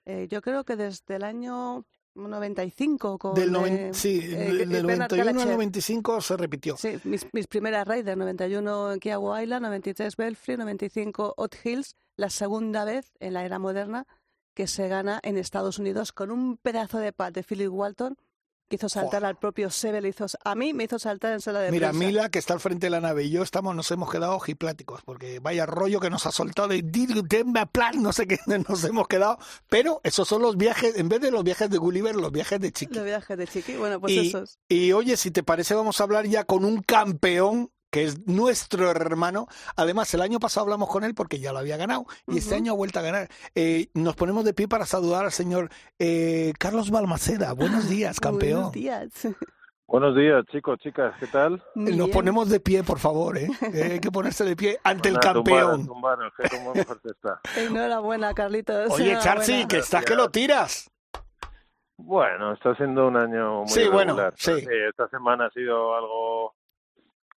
[0.06, 4.68] eh, yo creo que desde el año 95 con Del, noven- eh, sí, eh, del
[4.68, 5.52] del Bernard 91 al Kalachev.
[5.52, 6.76] 95 se repitió.
[6.76, 12.30] Sí, mis, mis primeras Ryder, 91 en Kiawah Island, 93 Belfry, 95 Hot Hills, la
[12.30, 14.06] segunda vez en la era moderna
[14.54, 18.16] que se gana en Estados Unidos con un pedazo de pad de Philip Walton
[18.70, 21.70] hizo saltar al propio Seve, le hizo, a mí me hizo saltar en sala de
[21.70, 22.06] Mira, prensa.
[22.06, 25.02] Mila, que está al frente de la nave, y yo estamos, nos hemos quedado ojipláticos,
[25.02, 28.38] porque vaya rollo que nos ha soltado de "Did them a plan, no sé qué,
[28.68, 29.38] nos hemos quedado.
[29.68, 32.72] Pero esos son los viajes, en vez de los viajes de Gulliver, los viajes de
[32.72, 32.94] Chiqui.
[32.94, 34.58] Los viajes de Chiqui, bueno, pues y, esos.
[34.68, 38.90] y oye, si te parece, vamos a hablar ya con un campeón que es nuestro
[38.90, 39.46] hermano.
[39.76, 42.72] Además, el año pasado hablamos con él porque ya lo había ganado y este año
[42.72, 43.28] ha vuelto a ganar.
[43.54, 45.68] Eh, nos ponemos de pie para saludar al señor
[46.00, 47.52] eh, Carlos Balmaceda.
[47.52, 48.72] Buenos días, campeón.
[48.72, 49.10] Buenos días.
[49.86, 51.62] Buenos días, chicos, chicas, ¿qué tal?
[51.76, 52.10] Muy Nos bien.
[52.10, 53.48] ponemos de pie, por favor, ¿eh?
[53.72, 55.86] Eh, Hay que ponerse de pie ante el campeón.
[55.86, 56.18] Tumbar,
[56.50, 57.40] tumbar, que está.
[57.56, 58.90] Enhorabuena, Carlitos.
[58.90, 60.90] Oye, Charsi, que estás que lo tiras.
[61.96, 64.66] Bueno, está siendo un año muy Sí, bueno, sí.
[64.88, 66.54] esta semana ha sido algo...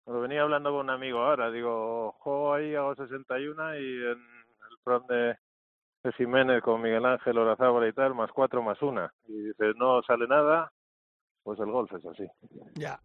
[0.06, 4.78] Lo venía hablando con un amigo ahora, digo, juego ahí, hago 61 y en el
[4.84, 5.36] prom de,
[6.04, 9.12] de Jiménez con Miguel Ángel, Orazábal y tal, más cuatro, más una.
[9.26, 10.72] Y dice, no sale nada,
[11.42, 12.26] pues el golf es así.
[12.74, 13.00] Ya.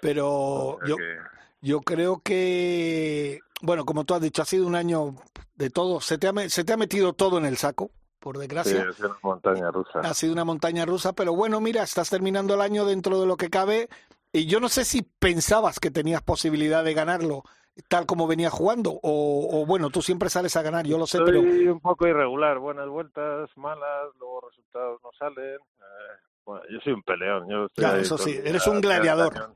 [0.00, 1.18] Pero yo, que-
[1.60, 5.14] yo creo que, bueno, como tú has dicho, ha sido un año
[5.54, 6.00] de todo.
[6.00, 8.88] Se te ha, se te ha metido todo en el saco, por sí, desgracia.
[8.90, 10.00] es una montaña rusa.
[10.00, 13.36] Ha sido una montaña rusa, pero bueno, mira, estás terminando el año dentro de lo
[13.36, 13.88] que cabe
[14.32, 17.42] y yo no sé si pensabas que tenías posibilidad de ganarlo
[17.88, 21.18] tal como venías jugando o, o bueno, tú siempre sales a ganar, yo lo sé,
[21.18, 21.40] Soy pero
[21.72, 25.54] un poco irregular, buenas vueltas, malas, luego resultados no salen.
[25.56, 27.48] eh, bueno, yo soy un peleón.
[27.48, 29.54] Yo estoy Claro, eso sí, eres un gladiador.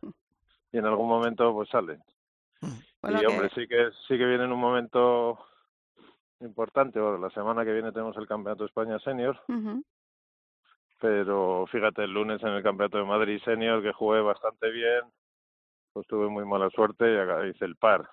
[0.72, 1.98] Y en algún momento pues sale.
[3.02, 5.38] Bueno, y que- hombre, sí que sí que viene en un momento
[6.40, 7.00] importante.
[7.00, 9.38] Bueno, la semana que viene tenemos el Campeonato de España Senior.
[11.04, 15.02] Pero fíjate, el lunes en el Campeonato de Madrid Senior, que jugué bastante bien,
[15.92, 18.08] pues tuve muy mala suerte y acá hice el par.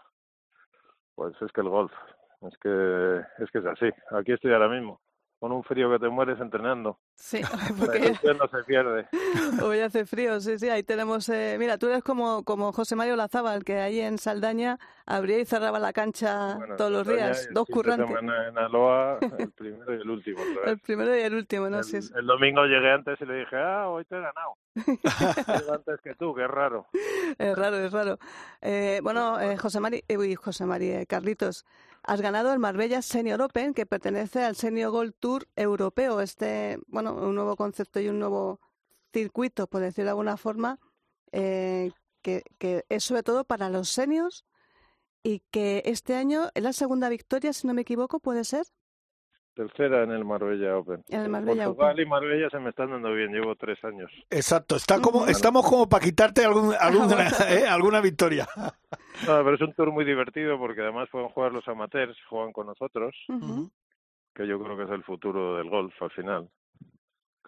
[1.16, 1.94] Pues es que el golf,
[2.42, 3.86] es que es que es así.
[4.10, 5.00] Aquí estoy ahora mismo,
[5.40, 7.00] con un frío que te mueres entrenando.
[7.22, 7.40] Sí,
[7.80, 9.08] porque no se pierde.
[9.64, 11.30] Hoy hace frío, sí, sí, ahí tenemos...
[11.30, 15.46] Eh, mira, tú eres como, como José Mario Lazábal, que ahí en Saldaña abría y
[15.46, 18.08] cerraba la cancha todos los días, dos currantes.
[18.08, 20.40] Semana en Aloa, el primero y el último.
[20.66, 21.78] el primero y el último, ¿no?
[21.78, 24.58] El, sí, el domingo llegué antes y le dije, ah, hoy te he ganado.
[25.74, 26.88] antes que tú, que es raro.
[27.38, 28.18] Es raro, es raro.
[28.62, 31.66] Eh, bueno, eh, José Mari, eh, José María Carlitos,
[32.04, 36.22] has ganado el Marbella Senior Open, que pertenece al Senior Gold Tour europeo.
[36.22, 38.60] Este, bueno, un nuevo concepto y un nuevo
[39.14, 40.78] circuito, por decirlo de alguna forma,
[41.32, 44.46] eh, que, que, es sobre todo para los seniors
[45.24, 48.66] y que este año es la segunda victoria, si no me equivoco, ¿puede ser?
[49.54, 51.04] Tercera en el Marbella Open.
[51.10, 52.06] En el Marbella Portugal Open.
[52.06, 54.10] y Marbella se me están dando bien, llevo tres años.
[54.30, 57.68] Exacto, está como, estamos como para quitarte algún, alguna, ¿eh?
[57.68, 58.48] alguna victoria.
[58.56, 62.68] No, pero es un tour muy divertido porque además pueden jugar los amateurs, juegan con
[62.68, 63.72] nosotros, Uh -huh.
[64.34, 66.50] que yo creo que es el futuro del golf al final.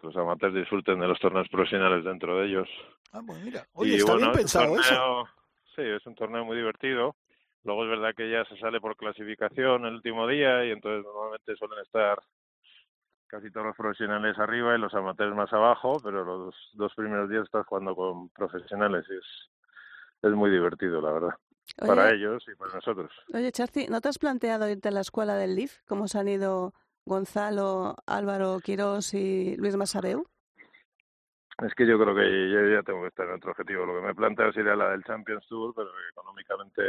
[0.04, 2.68] Que los amateurs disfruten de los torneos profesionales dentro de ellos.
[3.14, 4.96] Ah, pues mira, oye, y está bueno, bien pensado es un eso.
[4.96, 5.28] torneo,
[5.78, 7.16] Sí, es un torneo muy divertido.
[7.64, 11.56] Luego es verdad que ya se sale por clasificación el último día y entonces normalmente
[11.56, 12.22] suelen estar
[13.28, 17.46] casi todos los profesionales arriba y los amateurs más abajo, pero los dos primeros días
[17.46, 19.50] estás jugando con profesionales y es,
[20.22, 21.36] es muy divertido, la verdad.
[21.80, 23.10] Oye, para ellos y para nosotros.
[23.34, 25.80] Oye, Charci, ¿no te has planteado irte a la escuela del LIF?
[25.88, 26.74] ¿Cómo se han ido
[27.06, 30.26] Gonzalo, Álvaro Quirós y Luis Masareu?
[31.62, 33.86] Es que yo creo que yo ya tengo que estar en otro objetivo.
[33.86, 36.82] Lo que me planteo es ir a la del Champions Tour, pero económicamente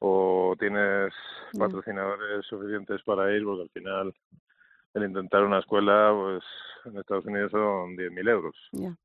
[0.00, 1.12] o tienes
[1.58, 4.14] patrocinadores suficientes para ir, porque al final
[4.94, 6.44] el intentar una escuela, pues
[6.84, 8.56] en Estados Unidos son 10.000 euros.
[8.72, 8.96] Yeah.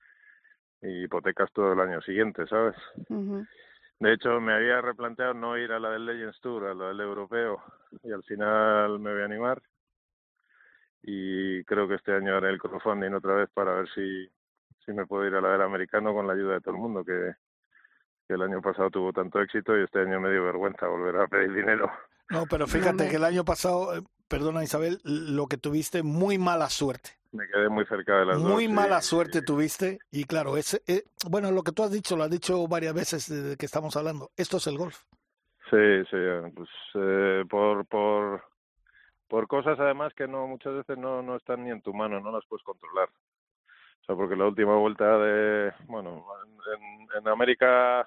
[0.81, 2.75] Y hipotecas todo el año siguiente, ¿sabes?
[3.09, 3.47] -huh.
[3.99, 7.01] De hecho, me había replanteado no ir a la del Legends Tour, a la del
[7.01, 7.61] europeo,
[8.03, 9.61] y al final me voy a animar.
[11.03, 14.29] Y creo que este año haré el crowdfunding otra vez para ver si,
[14.85, 17.03] si me puedo ir a la del americano con la ayuda de todo el mundo,
[17.03, 17.33] que,
[18.27, 21.27] que el año pasado tuvo tanto éxito y este año me dio vergüenza volver a
[21.27, 21.91] pedir dinero.
[22.29, 26.69] No, pero fíjate que el año pasado, eh, perdona Isabel, lo que tuviste muy mala
[26.69, 27.11] suerte.
[27.31, 29.09] Me quedé muy cerca de las Muy dos, mala sí.
[29.09, 32.67] suerte tuviste y claro, es, eh, bueno, lo que tú has dicho, lo has dicho
[32.67, 34.97] varias veces desde que estamos hablando, esto es el golf.
[35.69, 36.17] Sí, sí,
[36.53, 38.43] pues eh, por, por,
[39.31, 42.33] por cosas además que no muchas veces no, no están ni en tu mano, no
[42.33, 43.07] las puedes controlar.
[43.07, 46.25] O sea, porque la última vuelta de, bueno,
[46.75, 48.05] en, en América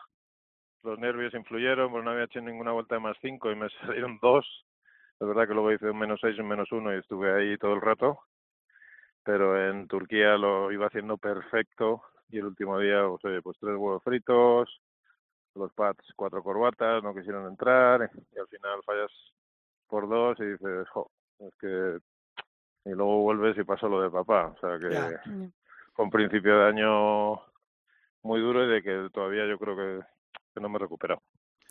[0.82, 4.18] los nervios influyeron, porque no había hecho ninguna vuelta de más cinco y me salieron
[4.20, 4.46] dos.
[5.18, 7.72] Es verdad que luego hice un menos seis un menos uno y estuve ahí todo
[7.72, 8.18] el rato.
[9.22, 13.76] Pero en Turquía lo iba haciendo perfecto y el último día, pues, oye, pues tres
[13.76, 14.78] huevos fritos,
[15.54, 19.10] los pads cuatro corbatas, no quisieron entrar y al final fallas
[19.88, 21.99] por dos y dices, jo, es que...
[22.87, 24.49] Y luego vuelves y pasa lo de papá.
[24.55, 25.23] O sea que Ya.
[25.97, 27.35] un principio de año
[28.23, 30.01] muy duro y de que todavía yo creo que,
[30.55, 31.23] que no me he recuperado.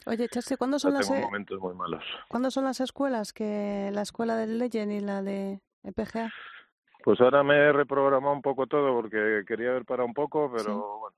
[0.08, 2.04] Oye, Charci, ¿cuándo son, Ya las, tengo eh, momentos muy malos.
[2.28, 3.32] ¿cuándo son las escuelas?
[3.32, 6.32] que La escuela del Legend y la de EPGA.
[7.04, 10.64] Pues ahora me he reprogramado un poco todo porque quería ver para un poco, pero
[10.64, 10.70] Sí.
[10.70, 11.16] bueno,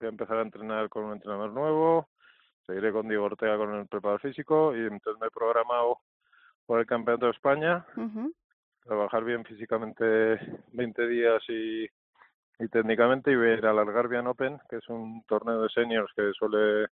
[0.00, 2.08] voy a empezar a entrenar con un entrenador nuevo,
[2.66, 5.98] seguiré con Diego Ortega con el preparador físico y entonces me he programado
[6.70, 7.84] por el Campeonato de España,
[8.84, 10.38] trabajar bien físicamente
[10.72, 11.82] 20 días y,
[12.60, 16.12] y técnicamente y voy a ir al Algarvian Open, que es un torneo de seniors
[16.14, 16.86] que suele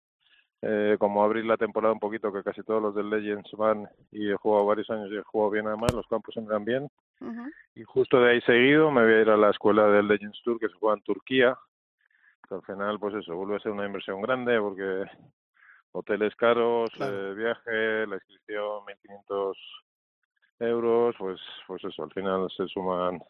[0.62, 4.30] eh, como abrir la temporada un poquito, que casi todos los del Legends van y
[4.30, 6.88] he jugado varios años y he jugado bien además, los campos dan bien.
[7.74, 10.58] Y justo de ahí seguido me voy a ir a la escuela del Legends Tour
[10.58, 11.54] que se juega en Turquía.
[12.48, 15.04] Que al final, pues eso, vuelve a ser una inversión grande porque
[15.98, 17.32] hoteles caros, Claro.
[17.32, 19.56] eh, viaje, la inscripción 1.500
[20.60, 23.20] euros, pues pues eso, al final se suman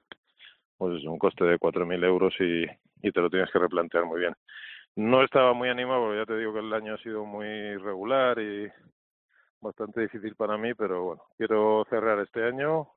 [0.76, 2.64] pues un coste de 4.000 euros y,
[3.02, 4.34] y te lo tienes que replantear muy bien.
[4.96, 8.38] No estaba muy animado porque ya te digo que el año ha sido muy regular
[8.38, 8.70] y
[9.60, 12.88] bastante difícil para mí, pero bueno, quiero cerrar este año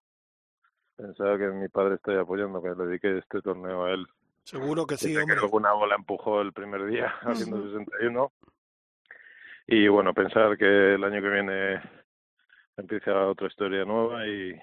[0.99, 4.05] Pensaba que mi padre está apoyando, que le dediqué este torneo a él.
[4.43, 5.35] Seguro que sí, hombre.
[5.35, 7.67] que alguna bola empujó el primer día, haciendo Ujú.
[7.69, 8.31] 61.
[9.71, 11.81] Y bueno, pensar que el año que viene
[12.75, 14.55] empieza otra historia nueva y,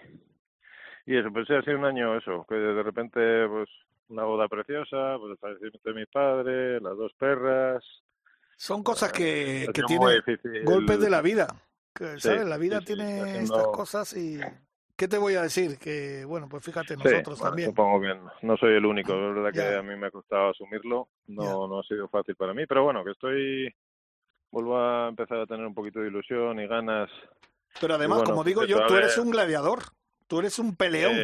[1.06, 3.68] y eso, pues sí, ha sido un año eso, que de repente pues
[4.08, 7.84] una boda preciosa, pues el fallecimiento de mi padre, las dos perras.
[8.56, 11.46] Son cosas que, Ha que muy tienen golpes de la vida.
[11.94, 12.46] Que, Sí, ¿Sabes?
[12.46, 14.40] La vida sí, tiene estas cosas y...
[14.96, 15.76] ¿Qué te voy a decir?
[15.78, 17.68] Que, bueno, pues fíjate, nosotros bueno, también.
[17.68, 20.48] Supongo que no, no soy el único, es verdad que a mí me ha costado
[20.48, 21.50] asumirlo, no, Ya.
[21.50, 23.74] no ha sido fácil para mí, pero bueno, que estoy,
[24.50, 27.10] vuelvo a empezar a tener un poquito de ilusión y ganas.
[27.80, 29.80] Pero además, bueno, como digo yo, tú eres un gladiador.
[30.26, 31.14] Tú eres un peleón.
[31.14, 31.22] Sí,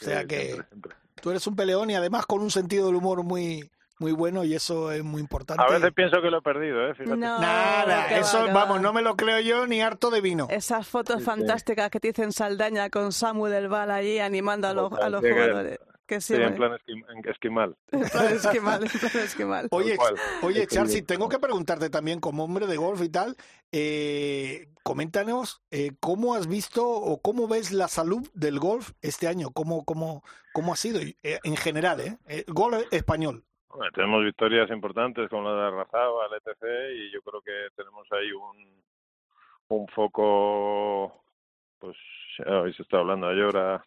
[0.00, 0.96] o sea sí, que, siempre, siempre.
[1.20, 4.54] Tú eres un peleón y además con un sentido del humor muy muy bueno y
[4.54, 5.62] eso es muy importante.
[5.62, 6.94] A veces pienso que lo he perdido, ¿eh?
[7.06, 8.80] No, Nada, eso, va, vamos, va.
[8.80, 10.48] no me lo creo yo ni harto de vino.
[10.50, 11.26] Esas fotos Sí, sí.
[11.26, 15.22] fantásticas que te dicen Saldaña con Samu del Val allí animando a los, a los
[15.22, 15.78] que- jugadores.
[16.06, 16.78] Que sí, Sí, en plan
[17.24, 17.76] esquimal.
[17.92, 19.68] En plan esquimal, en plan esquimal.
[19.70, 19.96] Oye,
[20.42, 21.06] oye, bien.
[21.06, 23.36] tengo que preguntarte también como hombre de golf y tal,
[23.72, 29.48] eh, coméntanos eh, cómo has visto o cómo ves la salud del golf este año,
[29.50, 32.18] cómo, cómo, cómo ha sido eh, en general, ¿eh?
[32.28, 33.42] Eh, golf español.
[33.70, 38.06] Bueno, tenemos victorias importantes como la de Arrazaba, el ETC, y yo creo que tenemos
[38.12, 38.84] ahí un,
[39.68, 41.24] un foco,
[41.78, 41.96] pues
[42.46, 43.84] habéis estado hablando de Llora,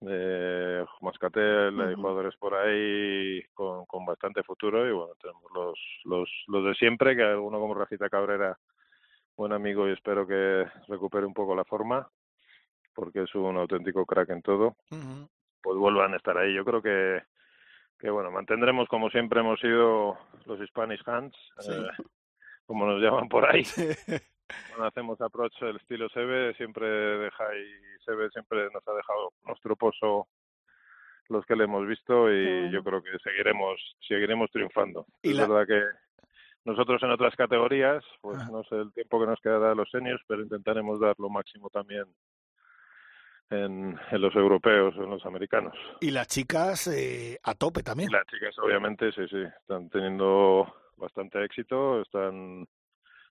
[0.00, 2.02] de Mascatel, hay Ujú.
[2.02, 7.16] jugadores por ahí con, con bastante futuro y bueno, tenemos los, los, los de siempre,
[7.16, 8.56] que alguno como Rafita Cabrera,
[9.36, 12.08] buen amigo y espero que recupere un poco la forma,
[12.94, 14.76] porque es un auténtico crack en todo
[15.60, 16.54] pues vuelvan a estar ahí.
[16.54, 17.20] Yo creo que,
[17.98, 21.72] que bueno, mantendremos como siempre hemos sido los Spanish Hands, Sí.
[21.72, 22.04] eh,
[22.66, 23.62] como nos llaman por ahí.
[24.68, 29.76] Cuando hacemos approach el estilo Sebe, siempre deja y Sebe siempre nos ha dejado nuestro
[29.76, 30.28] pozo
[31.28, 35.06] los que le hemos visto y yo creo que seguiremos seguiremos triunfando.
[35.22, 35.82] Y es la- verdad que
[36.64, 38.50] nosotros en otras categorías, pues Ajá.
[38.50, 41.68] no sé el tiempo que nos quedará a los seniors, pero intentaremos dar lo máximo
[41.70, 42.04] también
[43.50, 45.74] en, en los europeos o en los americanos.
[46.00, 48.10] Y las chicas eh, a tope también.
[48.10, 52.66] Y las chicas, obviamente, sí, sí, están teniendo bastante éxito, están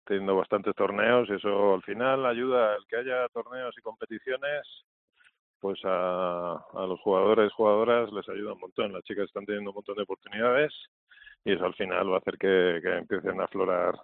[0.07, 4.63] teniendo bastantes torneos y eso al final ayuda el que haya torneos y competiciones,
[5.59, 8.93] pues a, a los jugadores, jugadoras les ayuda un montón.
[8.93, 10.73] Las chicas están teniendo un montón de oportunidades
[11.43, 13.95] y eso al final va a hacer que, que empiecen a aflorar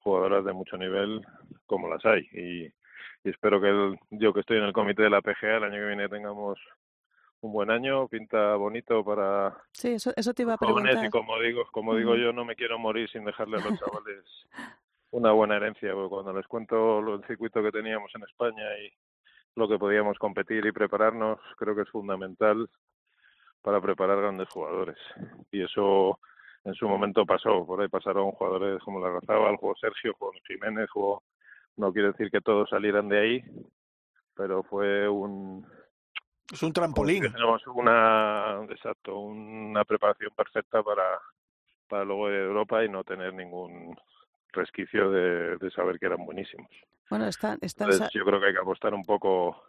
[0.00, 1.20] jugadoras de mucho nivel
[1.66, 2.26] como las hay.
[2.32, 5.64] Y, y espero que el- yo que estoy en el comité de la PGA el
[5.64, 6.58] año que viene tengamos
[7.40, 11.04] un buen año, pinta bonito para Sí, eso, eso te iba a jóvenes preguntar.
[11.06, 14.24] y como digo como digo yo no me quiero morir sin dejarle a los chavales
[15.10, 18.92] una buena herencia porque cuando les cuento el circuito que teníamos en España y
[19.54, 22.68] lo que podíamos competir y prepararnos creo que es fundamental
[23.62, 24.98] para preparar grandes jugadores
[25.50, 26.20] y eso
[26.64, 30.90] en su momento pasó por ahí pasaron jugadores como la Razaba, jugó Sergio, jugó Jiménez,
[30.90, 31.22] jugó
[31.76, 33.44] no quiere decir que todos salieran de ahí
[34.34, 35.66] pero fue un
[36.52, 37.32] Es un trampolín.
[37.32, 41.18] tenemos una exacto una preparación perfecta para
[41.88, 43.96] para luego ir a Europa y no tener ningún
[44.58, 46.70] resquicio de, de saber que eran buenísimos.
[47.10, 49.62] Bueno, están, están entonces yo creo que hay que apostar un poco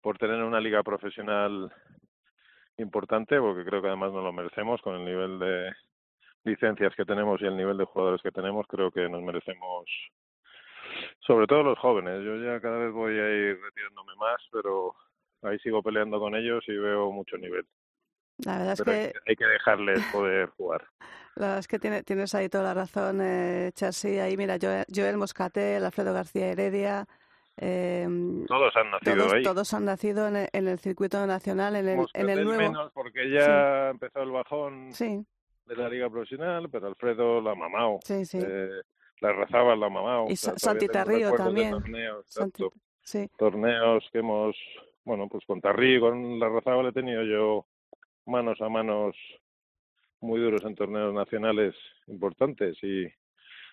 [0.00, 1.72] por tener una liga profesional
[2.78, 5.72] importante porque creo que además nos lo merecemos con el nivel de
[6.44, 9.84] licencias que tenemos y el nivel de jugadores que tenemos creo que nos merecemos
[11.20, 12.22] sobre todo los jóvenes.
[12.24, 14.94] Yo ya cada vez voy a ir retirándome más pero
[15.42, 17.64] ahí sigo peleando con ellos y veo mucho nivel.
[18.44, 20.84] La verdad es pero que- hay que dejarles poder jugar.
[21.36, 24.18] La verdad es que tiene- tienes ahí toda la razón, eh, Charsi.
[24.18, 27.06] Ahí, mira, Joel, Joel Moscatel, Alfredo García Heredia,
[27.56, 28.06] eh,
[28.46, 29.42] Todos han nacido todos, ahí.
[29.42, 32.62] todos han nacido en el, en el circuito nacional, en el, en el nuevo.
[32.62, 35.24] menos porque ya empezó el bajón Sí,
[35.66, 37.98] de la liga profesional, pero Alfredo la ha mamado.
[38.04, 38.38] sí, sí.
[38.40, 38.68] Eh,
[39.20, 40.26] la Razaba la ha mamado.
[40.28, 41.70] Y O sea, Santi Tarrío también.
[41.70, 42.64] Torneos, Santi-
[43.02, 43.28] sí.
[43.38, 44.56] torneos que hemos,
[45.04, 47.66] bueno, pues con Tarrí, con la Razaba le he tenido yo
[48.26, 49.14] manos a manos
[50.24, 51.74] muy duros en torneos nacionales
[52.08, 53.06] importantes y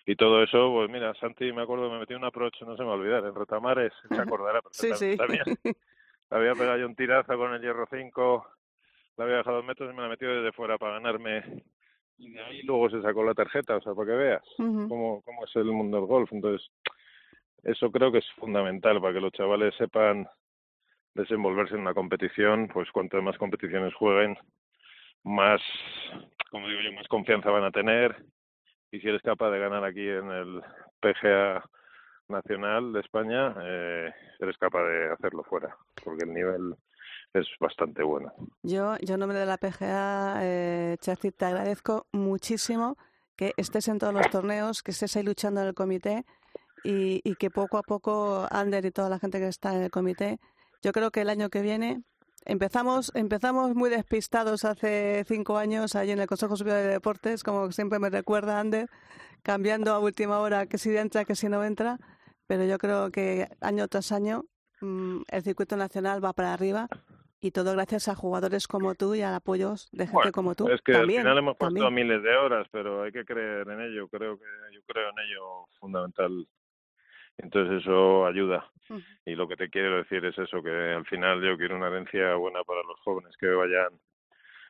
[0.04, 2.88] y todo eso, pues mira, Santi, me acuerdo, me metí un approach, no se me
[2.88, 5.16] va a olvidar, en Retamares, se acordará Sí, sí.
[5.16, 5.76] perfectamente también.
[6.30, 8.46] Había pegado yo un tirazo con el hierro 5,
[9.16, 11.62] le había dejado dos metros y me la metió desde fuera para ganarme.
[12.18, 14.88] Y de ahí luego se sacó la tarjeta, o sea, para que veas Ujú.
[14.88, 16.32] cómo, cómo es el mundo del golf.
[16.32, 16.68] Entonces,
[17.62, 20.26] eso creo que es fundamental para que los chavales sepan
[21.14, 24.36] desenvolverse en una competición, pues cuanto más competiciones jueguen,
[25.22, 25.60] más,
[26.52, 28.14] como digo yo, más confianza van a tener.
[28.92, 30.62] Y si eres capaz de ganar aquí en el
[31.00, 31.64] PGA
[32.28, 36.76] Nacional de España, eh, eres capaz de hacerlo fuera, porque el nivel
[37.32, 38.32] es bastante bueno.
[38.62, 42.98] Yo, yo en nombre de la PGA, eh, Charci, te agradezco muchísimo
[43.34, 46.26] que estés en todos los torneos, que estés ahí luchando en el comité
[46.84, 49.90] y, y que poco a poco Ander y toda la gente que está en el
[49.90, 50.38] comité,
[50.82, 52.02] yo creo que el año que viene
[52.44, 57.72] empezamos empezamos muy despistados hace cinco años allí en el Consejo Superior de Deportes, como
[57.72, 58.88] siempre me recuerda Ander,
[59.42, 61.98] cambiando a última hora que si entra, que si no entra,
[62.46, 64.44] pero yo creo que año tras año
[64.80, 66.88] mm, el circuito nacional va para arriba
[67.42, 70.68] y todo gracias a jugadores como tú y al apoyo de gente Bueno, como tú.
[70.68, 72.06] Es que también, al final hemos puesto también.
[72.06, 74.06] miles de horas, pero hay que creer en ello.
[74.08, 76.46] Creo que yo creo en ello fundamental.
[77.38, 78.68] Entonces eso ayuda.
[79.24, 82.34] Y lo que te quiero decir es eso, que al final yo quiero una herencia
[82.34, 83.88] buena para los jóvenes que vayan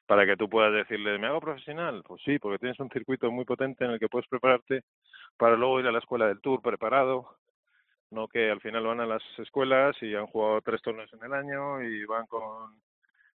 [0.06, 2.02] para que tú puedas decirle, ¿me hago profesional?
[2.06, 4.84] Pues sí, porque tienes un circuito muy potente en el que puedes prepararte
[5.36, 7.36] para luego ir a la escuela del Tour preparado,
[8.10, 11.32] no que al final van a las escuelas y han jugado tres torneos en el
[11.32, 12.74] año y van con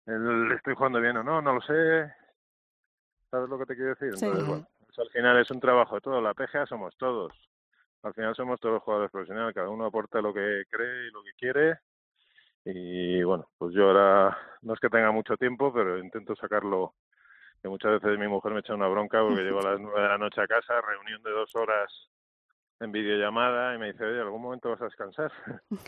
[0.05, 2.11] el estoy jugando bien o no, no lo sé.
[3.31, 4.09] ¿Sabes lo que te quiero decir?
[4.13, 6.21] Entonces, bueno, eso al final es un trabajo de todo.
[6.21, 7.31] La PGA somos todos.
[8.05, 11.33] Al final somos todos jugadores profesionales, cada uno aporta lo que cree y lo que
[11.33, 11.79] quiere.
[12.63, 16.93] Y bueno, pues yo ahora no es que tenga mucho tiempo, pero intento sacarlo.
[17.63, 20.07] Que muchas veces mi mujer me echa una bronca porque llego a las nueve de
[20.07, 21.91] la noche a casa, reunión de dos horas
[22.79, 25.31] en videollamada y me dice, oye, algún momento vas a descansar.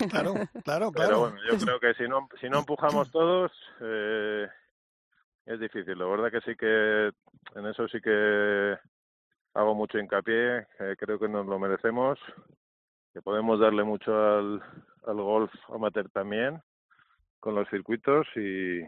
[0.10, 0.34] Claro,
[0.66, 0.92] claro, claro.
[0.94, 3.52] Pero bueno, yo creo que si no, si no empujamos todos,
[3.82, 4.48] eh,
[5.46, 6.00] es difícil.
[6.00, 7.12] La verdad que sí que
[7.54, 8.76] en eso sí que
[9.58, 12.20] hago mucho hincapié, eh, creo que nos lo merecemos,
[13.14, 14.62] que podemos darle mucho al,
[15.08, 16.62] al golf amateur también
[17.40, 18.86] con los circuitos y, y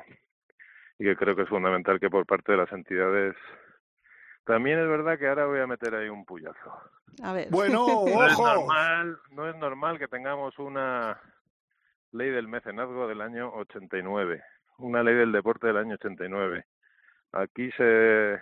[0.99, 3.35] que creo que es fundamental que por parte de las entidades
[4.43, 6.73] también es verdad que ahora voy a meter ahí un puyazo.
[7.23, 7.47] A ver.
[7.49, 8.47] Bueno, No es ojo.
[8.47, 11.19] normal, no es normal que tengamos una
[12.11, 14.43] ley del mecenazgo del año 89,
[14.77, 16.63] una ley del deporte del año 89.
[17.33, 18.39] Aquí se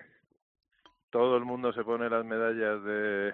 [1.09, 3.33] todo el mundo se pone las medallas de,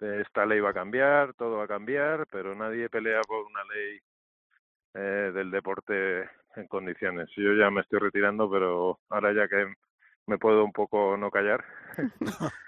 [0.00, 3.64] de esta ley va a cambiar, todo va a cambiar, pero nadie pelea por una
[3.64, 4.00] ley
[4.94, 7.28] eh, del deporte en condiciones.
[7.36, 9.72] Yo ya me estoy retirando, pero ahora ya que
[10.26, 11.64] me puedo un poco no callar.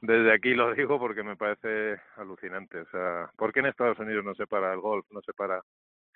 [0.00, 2.80] Desde aquí lo digo porque me parece alucinante.
[2.80, 5.06] O sea, ¿por qué en Estados Unidos no se para el golf?
[5.10, 5.62] No se para.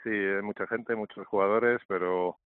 [0.03, 2.39] Sí, hay mucha gente, muchos jugadores, pero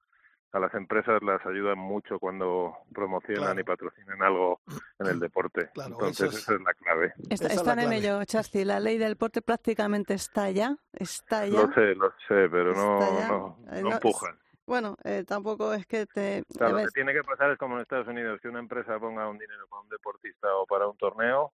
[0.56, 3.60] a las empresas las ayudan mucho cuando promocionan Claro.
[3.60, 4.60] y patrocinan algo
[4.98, 5.68] en el deporte.
[5.74, 7.12] Claro, Entonces, eso es- esa es la clave.
[7.28, 8.64] Está- la en ello, Chasti.
[8.64, 10.74] La ley del porte prácticamente está ya.
[10.94, 11.60] Está ya.
[11.62, 12.98] Lo sé, lo sé, pero no,
[13.28, 14.38] no, Eh, no no, empujan.
[14.66, 16.42] Bueno, eh, tampoco es que te...
[16.58, 19.28] A lo que tiene que pasar es como en Estados Unidos, que una empresa ponga
[19.28, 21.52] un dinero para un deportista o para un torneo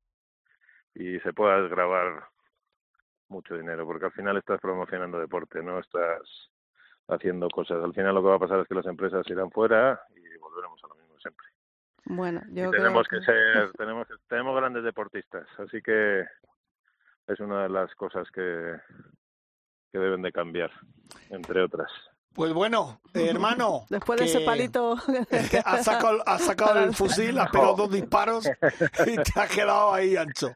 [0.95, 2.25] y se pueda desgravar
[3.29, 6.51] mucho dinero, porque al final estás promocionando deporte, no estás
[7.13, 7.83] haciendo cosas.
[7.83, 10.81] Al final lo que va a pasar es que las empresas irán fuera y volveremos
[10.85, 11.47] a lo mismo siempre.
[12.05, 13.19] bueno, yo y creo tenemos que...
[13.19, 16.25] que ser, tenemos, tenemos grandes deportistas, así que
[17.27, 18.77] es una de las cosas que,
[19.93, 20.71] que deben de cambiar,
[21.31, 21.91] entre otras.
[22.35, 23.85] Pues bueno, eh, hermano.
[23.91, 24.97] Después de ese palito...
[25.29, 28.47] que has sacado, has sacado el fusil, has pegado dos disparos
[29.07, 30.55] y te has quedado ahí ancho.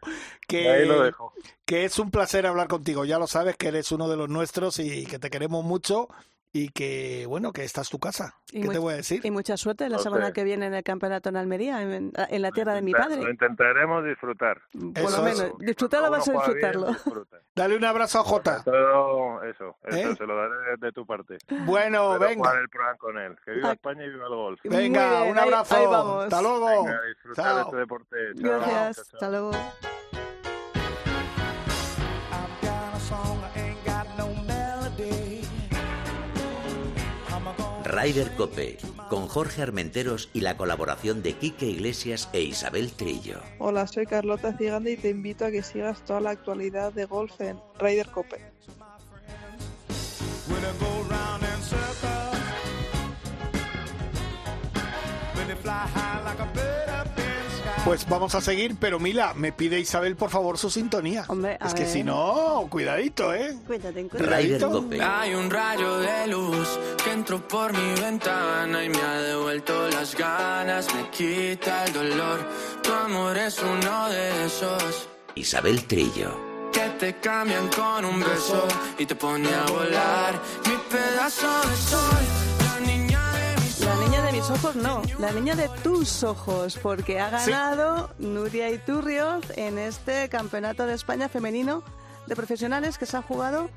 [0.49, 1.33] Que, Ahí lo dejo.
[1.65, 3.05] que es un placer hablar contigo.
[3.05, 6.09] Ya lo sabes que eres uno de los nuestros y que te queremos mucho
[6.53, 8.35] y que, bueno, que esta es tu casa.
[8.51, 9.21] Y ¿Qué te much- voy a decir?
[9.25, 12.51] Y mucha suerte la semana que viene en el campeonato en Almería, en, en la
[12.51, 13.23] tierra de mi padre.
[13.23, 14.63] Lo intentaremos disfrutar.
[14.73, 16.87] Por Eso lo menos, disfrutarlo vas a bien, disfrutarlo.
[16.89, 17.37] disfruta.
[17.55, 18.63] Dale un abrazo a Jota.
[18.63, 20.17] Sobre todo eso, eso ¿Eh?
[20.17, 21.37] se lo daré de tu parte.
[21.67, 22.35] Bueno, Pero venga.
[22.37, 23.37] jugar el programa con él.
[23.45, 23.73] Que viva Ah.
[23.73, 24.61] España y viva el golf.
[24.65, 25.77] Venga, bien, un ahí- abrazo.
[25.77, 26.25] ahí vamos.
[26.25, 26.85] Hasta luego.
[26.85, 27.65] Venga, disfrutar de Chao.
[27.67, 28.17] este deporte.
[28.41, 28.51] Chao.
[28.51, 29.15] Gracias, Chao, chao.
[29.15, 29.51] hasta luego.
[37.97, 38.77] Ryder Cope,
[39.09, 43.41] con Jorge Armenteros y la colaboración de Quique Iglesias e Isabel Trillo.
[43.59, 47.41] Hola, soy Carlota Ciganda y te invito a que sigas toda la actualidad de golf
[47.41, 48.37] en Ryder Cope.
[57.87, 61.25] Pues vamos a seguir, pero Mila, me pide Isabel, por favor, su sintonía.
[61.29, 61.93] Hombre, a es que ver.
[61.93, 63.57] si no, cuidadito, ¿eh?
[63.65, 64.71] Cuídate, Cuidadito.
[64.73, 65.01] Cope.
[65.01, 66.76] Hay un rayo de luz
[67.27, 72.39] que entró por mi ventana y me ha devuelto las ganas, me quita el dolor.
[72.83, 76.71] Tu amor es uno de esos Isabel Trillo.
[76.73, 78.67] que te cambian con un beso
[78.99, 80.41] y te pone a volar.
[80.67, 82.25] Mi pedazo de sol,
[82.61, 86.79] la niña de mis La niña de mis ojos no, la niña de tus ojos,
[86.81, 91.83] porque ha ganado Nuria Iturrioz en este Campeonato de España femenino
[92.27, 93.69] de profesionales que se ha jugado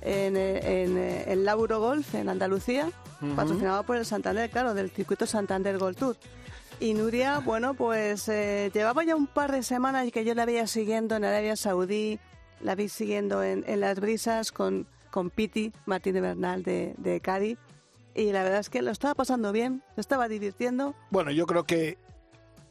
[0.00, 2.90] en, en, eh, el Lauro Golf en Andalucía,
[3.34, 6.16] patrocinado por el Santander, claro, del circuito Santander Gold Tour.
[6.80, 10.66] Y Nuria, bueno, pues eh, llevaba ya un par de semanas que yo la veía
[10.68, 12.20] siguiendo en Arabia Saudí,
[12.60, 17.58] la vi siguiendo en, en Las Brisas con, con Piti, Martínez Bernal de, de Cádiz.
[18.14, 20.94] Y la verdad es que lo estaba pasando bien, se estaba divirtiendo.
[21.10, 21.98] Bueno, yo creo que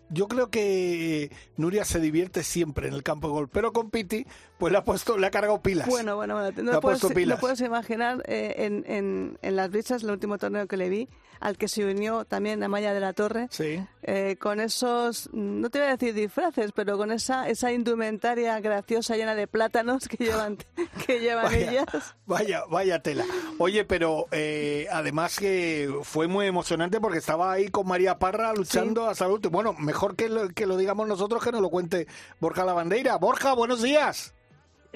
[0.09, 4.25] yo creo que Nuria se divierte siempre en el campo de golf, pero con Piti,
[4.57, 5.87] pues le ha puesto, le ha cargado pilas.
[5.87, 6.51] Bueno, bueno, bueno.
[6.55, 7.37] Le No, ha puedes, puesto pilas.
[7.37, 11.09] no puedes imaginar eh, en, en, en las brichas, el último torneo que le vi,
[11.39, 13.79] al que se unió también Amaya de la Torre, Sí.
[14.01, 19.15] eh, con esos, no te voy a decir disfraces, pero con esa, esa indumentaria graciosa
[19.15, 20.57] llena de plátanos que llevan,
[21.05, 21.85] que llevan Vaya, ellas.
[22.25, 23.25] vaya, vaya tela.
[23.59, 29.07] Oye, pero eh, además que fue muy emocionante porque estaba ahí con María Parra luchando
[29.07, 29.51] hasta el último.
[29.51, 32.07] Bueno, mejor que lo, que lo digamos nosotros que nos lo cuente
[32.39, 33.17] Borja Lavandeira.
[33.17, 34.33] Borja, buenos días.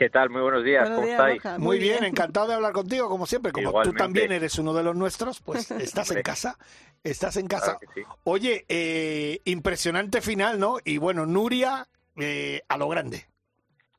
[0.01, 0.31] ¿Qué tal?
[0.31, 1.43] Muy buenos días, Buenos ¿cómo días, estáis?
[1.43, 1.57] Borja.
[1.59, 2.05] Muy, Muy bien, bien.
[2.05, 3.51] encantado de hablar contigo, como siempre.
[3.51, 3.99] Como tú Igualmente.
[3.99, 6.57] también eres uno de los nuestros, pues estás en casa.
[7.03, 7.77] Estás en casa.
[7.77, 8.07] Claro que sí.
[8.23, 10.77] Oye, eh, impresionante final, ¿no?
[10.83, 11.85] Y bueno, Nuria
[12.19, 13.27] eh, a lo grande.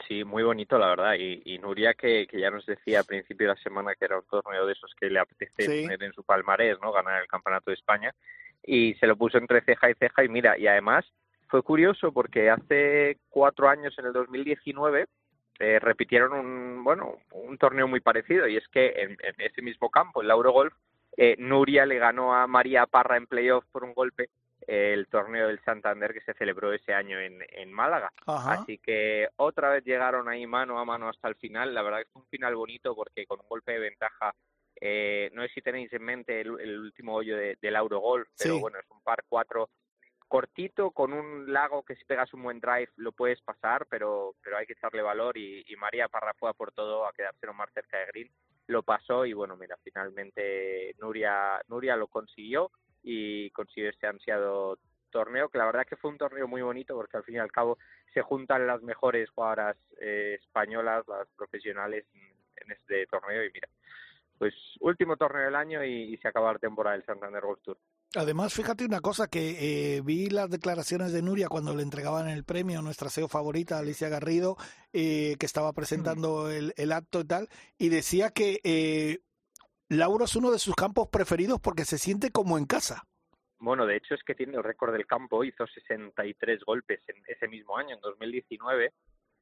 [0.09, 1.14] Sí, muy bonito, la verdad.
[1.20, 4.18] Y, y Nuria, que, que ya nos decía a principio de la semana que era
[4.18, 5.82] un torneo de esos que le apetece Sí.
[5.82, 6.90] tener en su palmarés, ¿no?
[6.90, 8.12] Ganar el Campeonato de España.
[8.64, 10.24] Y se lo puso entre ceja y ceja.
[10.24, 11.05] Y mira, y además
[11.46, 15.07] fue curioso porque hace cuatro años, en el 2019,
[15.62, 18.46] eh, repitieron un, bueno, un torneo muy parecido.
[18.48, 20.74] Y es que en, en ese mismo campo, el Eurogolf,
[21.16, 24.28] eh, Nuria le ganó a María Parra en playoff por un golpe
[24.66, 28.10] eh, el torneo del Santander que se celebró ese año en, en Málaga.
[28.26, 28.52] Ajá.
[28.54, 31.74] Así que otra vez llegaron ahí mano a mano hasta el final.
[31.74, 34.34] La verdad que fue un final bonito porque con un golpe de ventaja,
[34.80, 38.54] eh, no sé si tenéis en mente el, el último hoyo de- del Eurogolf, pero
[38.54, 38.60] Sí.
[38.60, 39.68] bueno, es un par 4
[40.33, 44.57] cortito con un lago que si pegas un buen drive lo puedes pasar, pero pero
[44.57, 47.70] hay que echarle valor y, y María Parra fue a por todo a quedarse más
[47.74, 48.30] cerca de Green,
[48.66, 52.70] lo pasó y bueno, mira, finalmente Nuria Nuria lo consiguió
[53.03, 54.78] y consiguió ese ansiado
[55.11, 57.53] torneo, que la verdad que fue un torneo muy bonito porque al fin y al
[57.53, 57.76] cabo
[58.14, 62.22] se juntan las mejores jugadoras eh, españolas, las profesionales en,
[62.57, 63.68] en este torneo y mira,
[64.43, 67.78] pues último torneo del año y, y se acaba la temporada del Santander Golf Tour.
[68.16, 72.43] Además, fíjate una cosa, que eh, vi las declaraciones de Nuria cuando le entregaban el
[72.43, 74.57] premio a nuestra CEO favorita, Alicia Garrido,
[74.93, 79.20] eh, que estaba presentando el, el acto y tal, y decía que eh,
[79.88, 83.05] Lauro es uno de sus campos preferidos porque se siente como en casa.
[83.61, 87.47] Bueno, de hecho es que tiene el récord del campo, hizo 63 golpes en ese
[87.47, 88.93] mismo año, en 2019.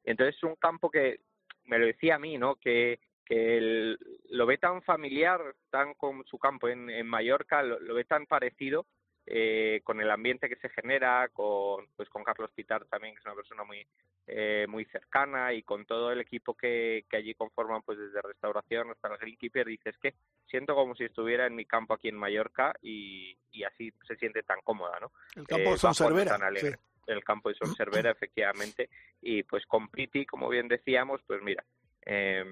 [0.03, 1.21] Entonces es un campo que
[1.65, 2.57] me lo decía a mí, ¿no?
[2.57, 3.99] Que, que el-
[4.29, 8.25] lo ve tan familiar, tan con su campo en, en Mallorca, lo, lo ve tan
[8.25, 8.85] parecido
[9.25, 13.25] eh, con el ambiente que se genera, con pues con Carlos Pitar también, que es
[13.25, 13.85] una persona muy
[14.27, 18.89] eh, muy cercana y con todo el equipo que, que allí conforman, pues desde restauración
[18.91, 20.13] hasta el greenkeeper, dices que
[20.47, 24.43] siento como si estuviera en mi campo aquí en Mallorca y, y así se siente
[24.43, 25.11] tan cómoda, ¿no?
[25.35, 26.31] El campo Eh, jugando Cervera.
[26.31, 26.77] tan alegre.
[26.77, 27.01] sí.
[27.07, 28.89] El campo de Son Cervera, efectivamente.
[29.21, 31.63] Y pues con Piti, como bien decíamos, pues mira,
[32.05, 32.45] eh,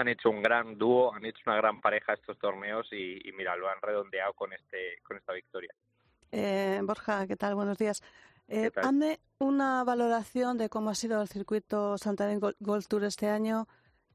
[0.00, 3.56] han hecho un gran dúo, han hecho una gran pareja estos torneos y, y mira,
[3.56, 5.72] lo han redondeado con este con esta victoria.
[6.30, 7.54] Eh, Borja, ¿qué tal?
[7.54, 8.02] Buenos días.
[8.48, 13.28] Eh, hazme una valoración de cómo ha sido el circuito Santander Gol- Golf Tour este
[13.28, 13.66] año,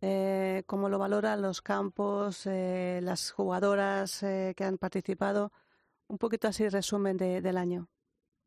[0.02, 5.52] eh, cómo lo valoran los campos, eh, las jugadoras eh, que han participado.
[6.08, 7.88] Un poquito así resumen de- del año.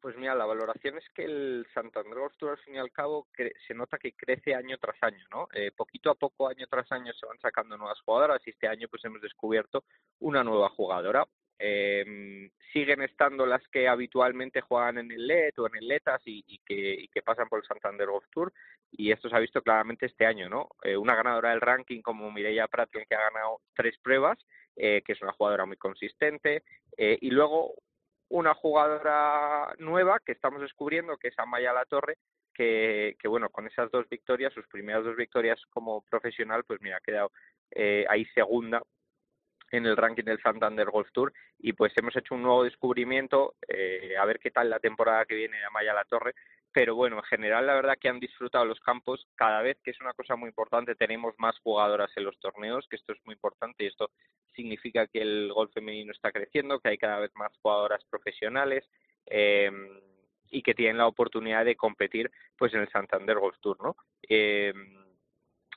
[0.00, 3.28] Pues mira, la valoración es que el Santander Golf Tour al fin y al cabo
[3.66, 5.48] se nota que crece año tras año, ¿no?
[5.52, 8.88] Eh, poquito a poco, año tras año se van sacando nuevas jugadoras y este año
[8.88, 9.84] pues hemos descubierto
[10.20, 11.26] una nueva jugadora.
[11.58, 16.42] Eh, siguen estando las que habitualmente juegan en el LED o en el LETAS y,
[16.46, 18.50] y que, y que pasan por el Santander Golf Tour
[18.92, 20.68] y esto se ha visto claramente este año, ¿no?
[20.82, 24.38] Eh, una ganadora del ranking como Mireia Pratien que ha ganado tres pruebas,
[24.76, 26.64] eh, que es una jugadora muy consistente,
[26.96, 27.74] eh, y luego
[28.30, 32.16] una jugadora nueva que estamos descubriendo, que es Amaya La Torre,
[32.54, 37.00] que, bueno, con esas dos victorias, sus primeras dos victorias como profesional, pues mira, ha
[37.00, 37.32] quedado
[37.70, 38.82] eh, ahí segunda
[39.70, 41.32] en el ranking del Santander Golf Tour.
[41.58, 45.36] Y pues hemos hecho un nuevo descubrimiento, eh, a ver qué tal la temporada que
[45.36, 46.34] viene de Amaya La Torre,
[46.72, 50.00] pero bueno, en general la verdad que han disfrutado los campos cada vez, que es
[50.00, 53.84] una cosa muy importante, tenemos más jugadoras en los torneos, que esto es muy importante
[53.84, 54.10] y esto
[54.54, 58.88] significa que el golf femenino está creciendo, que hay cada vez más jugadoras profesionales
[59.26, 59.70] eh,
[60.50, 63.96] y que tienen la oportunidad de competir pues en el Santander Golf Tour, ¿no?
[64.28, 64.72] Eh,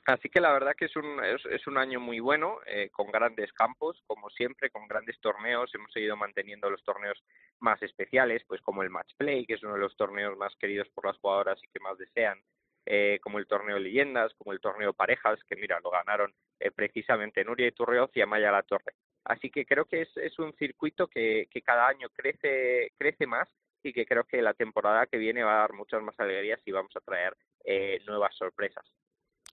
[0.06, 3.52] así que la verdad que es un, es, un año muy bueno, eh, con grandes
[3.52, 5.74] campos, como siempre, con grandes torneos.
[5.74, 7.22] Hemos seguido manteniendo los torneos
[7.60, 10.88] más especiales, pues como el Match Play, que es uno de los torneos más queridos
[10.90, 12.40] por las jugadoras y que más desean,
[12.86, 17.44] eh, como el torneo Leyendas, como el torneo Parejas, que mira, lo ganaron eh, precisamente
[17.44, 18.94] Nuria Iturrioz y Amaya La Torre.
[19.24, 23.48] Así que creo que es, es un circuito que, que cada año crece, crece más
[23.82, 26.72] y que creo que la temporada que viene va a dar muchas más alegrías y
[26.72, 28.84] vamos a traer eh, nuevas sorpresas.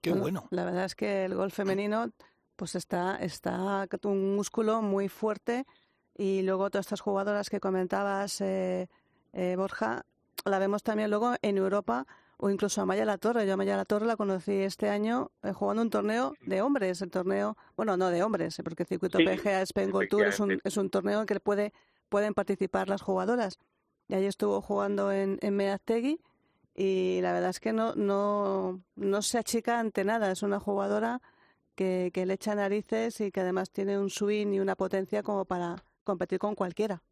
[0.02, 0.46] Qué bueno.
[0.50, 2.10] La verdad es que el golf femenino
[2.56, 5.64] pues está, está un músculo muy fuerte
[6.16, 8.88] y luego todas estas jugadoras que comentabas, eh,
[9.32, 10.04] eh, Borja,
[10.44, 13.46] la vemos también luego en Europa o incluso a Maya La Torre.
[13.46, 17.00] Yo a Maya La Torre la conocí este año eh, jugando un torneo de hombres,
[17.00, 20.26] el torneo, bueno, no de hombres, eh, porque el circuito Sí, PGA Spain Gold Tour
[20.26, 21.72] es un, es un torneo en que puede,
[22.08, 23.58] pueden participar las jugadoras.
[24.08, 26.20] Y ahí estuvo jugando en, en Meaztegui
[26.74, 30.30] y la verdad es que no, no, no se achica ante nada.
[30.30, 31.20] Es una jugadora
[31.74, 35.44] que, que le echa narices y que además tiene un swing y una potencia como
[35.44, 37.02] para competir con cualquiera.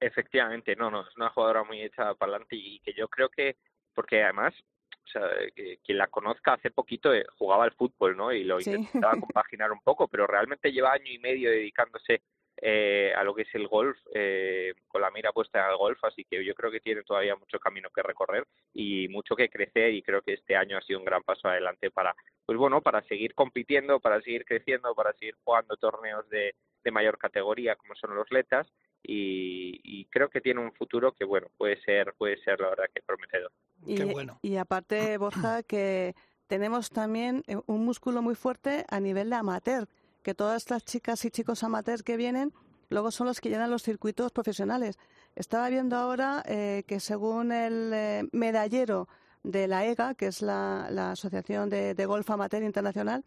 [0.00, 3.56] Efectivamente, no, no, es una jugadora muy hecha para adelante y que yo creo que,
[3.94, 4.54] porque además,
[5.04, 5.22] o sea,
[5.54, 8.32] que quien la conozca hace poquito eh, jugaba al fútbol, ¿no?
[8.32, 8.70] Y lo Sí.
[8.70, 12.22] intentaba compaginar un poco, pero realmente lleva año y medio dedicándose
[12.62, 16.02] eh, a lo que es el golf, eh, con la mira puesta en el golf,
[16.04, 19.94] así que yo creo que tiene todavía mucho camino que recorrer y mucho que crecer
[19.94, 23.02] y creo que este año ha sido un gran paso adelante para, pues bueno, para
[23.04, 26.54] seguir compitiendo, para seguir creciendo, para seguir jugando torneos de,
[26.84, 28.66] de mayor categoría como son los letas
[29.02, 32.84] y, y creo que tiene un futuro que bueno puede ser puede ser la verdad
[32.94, 33.50] que prometedor
[33.86, 34.38] Y, Qué bueno.
[34.42, 36.14] y aparte, Borja, que
[36.46, 39.88] tenemos también eh, un músculo muy fuerte a nivel de amateur,
[40.22, 42.52] que todas las chicas y chicos amateurs que vienen
[42.88, 44.98] luego son los que llenan los circuitos profesionales.
[45.36, 49.08] Estaba viendo ahora eh, que según el eh, medallero
[49.44, 53.24] de la EGA, que es la, la Asociación de, de Golf Amateur Internacional,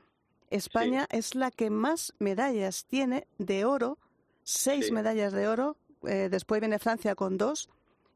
[0.50, 3.98] España es la que más medallas tiene de oro,
[4.44, 4.92] seis Sí.
[4.92, 7.70] medallas de oro, eh, después viene Francia con dos,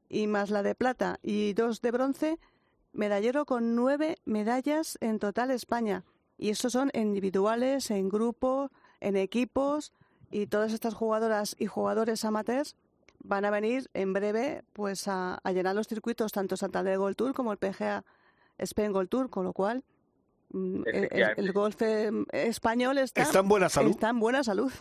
[0.09, 2.39] y más la de plata y dos de bronce,
[2.93, 6.03] medallero con nueve medallas en total España.
[6.37, 8.69] Y estos son individuales, en grupo,
[8.99, 9.91] en equipos,
[10.29, 12.75] y todas estas jugadoras y jugadores amateurs
[13.19, 17.33] van a venir en breve pues a, a llenar los circuitos tanto Santander Gold Tour
[17.33, 18.03] como el PGA
[18.59, 19.83] Spain Gold Tour, con lo cual
[20.51, 23.89] mm, el, el- el golf eh, español está, Está en buena salud.
[23.91, 24.71] está en buena salud.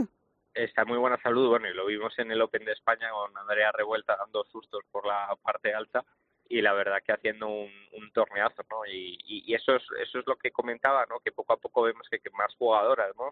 [0.54, 3.36] está en muy buena salud bueno y lo vimos en el Open de España con
[3.38, 6.04] Andrea Revuelta dando sustos por la parte alta
[6.48, 7.70] y la verdad que haciendo un,
[8.12, 11.58] torneazo no y, y, eso es eso es lo que comentaba no que poco a
[11.58, 13.30] poco vemos que, que más jugadoras no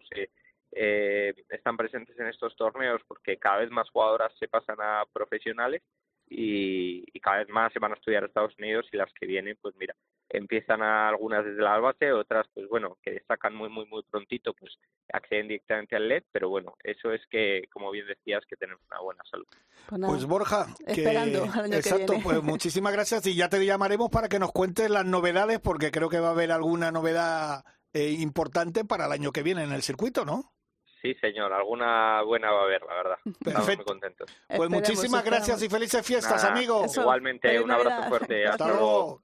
[0.71, 5.81] eh, están presentes en estos torneos porque cada vez más jugadoras se pasan a profesionales
[6.29, 9.25] y, y cada vez más se van a estudiar a Estados Unidos y las que
[9.25, 9.95] vienen pues mira
[10.29, 14.53] empiezan a algunas desde la base otras pues bueno que destacan muy muy muy prontito
[14.53, 14.73] pues
[15.13, 19.01] acceden directamente al LED pero bueno eso es que como bien decías que tenemos una
[19.01, 19.45] buena salud
[19.87, 22.23] Pues nada, Pues Borja, que, Esperando al año que exacto, viene.
[22.23, 26.09] pues muchísimas gracias y ya te llamaremos para que nos cuentes las novedades porque creo
[26.09, 27.63] que va a haber alguna novedad
[27.93, 30.54] eh, importante para el año que viene en el circuito, ¿no?
[31.13, 33.83] Sí señor alguna buena va a haber la verdad estamos muy Perfecto.
[33.85, 36.85] contentos Pues Esperemos, muchísimas gracias y felices fiestas, Nada, amigo.
[36.85, 37.01] Eso.
[37.01, 38.09] igualmente Feliz un abrazo Navidad.
[38.09, 39.21] fuerte Hasta hasta luego.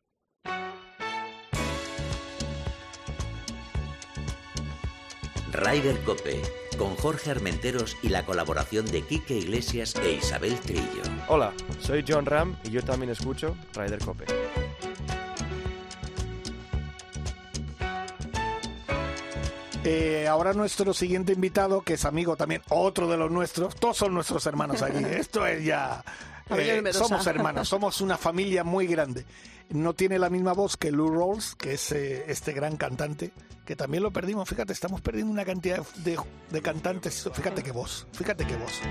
[5.54, 6.42] Ryder Cope,
[6.78, 11.04] con Jorge Armenteros y la colaboración de Quique Iglesias e Isabel Trillo.
[11.28, 14.26] Hola, soy John Ram y yo también escucho Ryder Cope.
[19.84, 24.14] Eh, ahora nuestro siguiente invitado, que es amigo también, otro de los nuestros, todos son
[24.14, 25.04] nuestros hermanos aquí.
[25.10, 26.04] Esto es ya...
[26.50, 29.26] Eh, somos hermanos, somos una familia muy grande.
[29.70, 33.32] No tiene la misma voz que Lou Rawls, que es eh, este gran cantante,
[33.66, 34.50] que también lo perdimos.
[34.50, 36.20] Fíjate, estamos perdiendo una cantidad de,
[36.50, 37.30] de cantantes.
[37.34, 38.82] Fíjate qué voz, fíjate qué voz.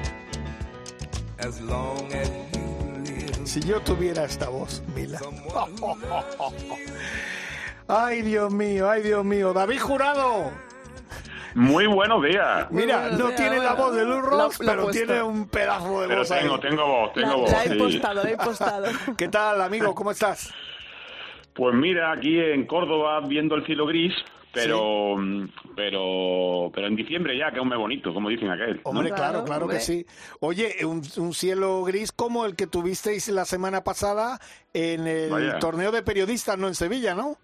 [1.39, 3.47] As long as you live.
[3.47, 5.19] Si yo tuviera esta voz, Mila.
[7.89, 9.53] Ay, Dios mío, ay, Dios mío.
[9.53, 10.53] David Jurado.
[11.55, 12.71] Muy buenos días.
[12.71, 14.21] Mira, buenos no días, tiene la voz de Lou
[14.59, 14.91] pero puesto.
[14.91, 16.43] tiene un pedazo de Pero voz ahí.
[16.43, 17.51] tengo, tengo voz, tengo La, voz.
[17.53, 17.73] la he sí.
[17.75, 18.87] impostado, la he impostado.
[19.17, 19.95] ¿Qué tal, amigo?
[19.95, 20.53] ¿Cómo estás?
[21.55, 24.15] Pues mira, aquí en Córdoba viendo el cielo gris,
[24.53, 25.17] pero
[25.77, 28.77] pero pero en diciembre ya, que es un mes bonito, como dicen aquel.
[28.77, 28.91] ¿no?
[28.91, 30.07] Hombre, claro, Claro, claro que sí.
[30.41, 34.39] Oye, un, un cielo gris como el que tuvisteis la semana pasada
[34.73, 35.59] en el Vaya.
[35.59, 36.69] torneo de periodistas, ¿no?
[36.69, 37.37] En Sevilla, ¿no?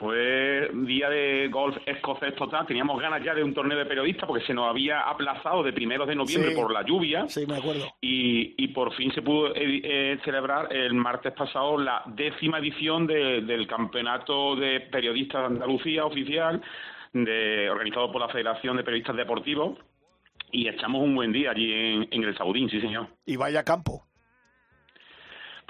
[0.00, 2.66] Fue día de golf escocés total.
[2.66, 6.08] Teníamos ganas ya de un torneo de periodistas porque se nos había aplazado de primeros
[6.08, 6.56] de noviembre Sí.
[6.56, 7.28] por la lluvia.
[7.28, 7.84] Sí, me acuerdo.
[8.00, 13.06] Y, y por fin se pudo eh, eh, celebrar el martes pasado la décima edición
[13.06, 16.62] de- del Campeonato de Periodistas de Andalucía oficial,
[17.12, 19.78] de, organizado por la Federación de Periodistas Deportivos.
[20.50, 23.06] Y echamos un buen día allí en, en el Saudín, sí señor.
[23.26, 24.06] Y vaya campo.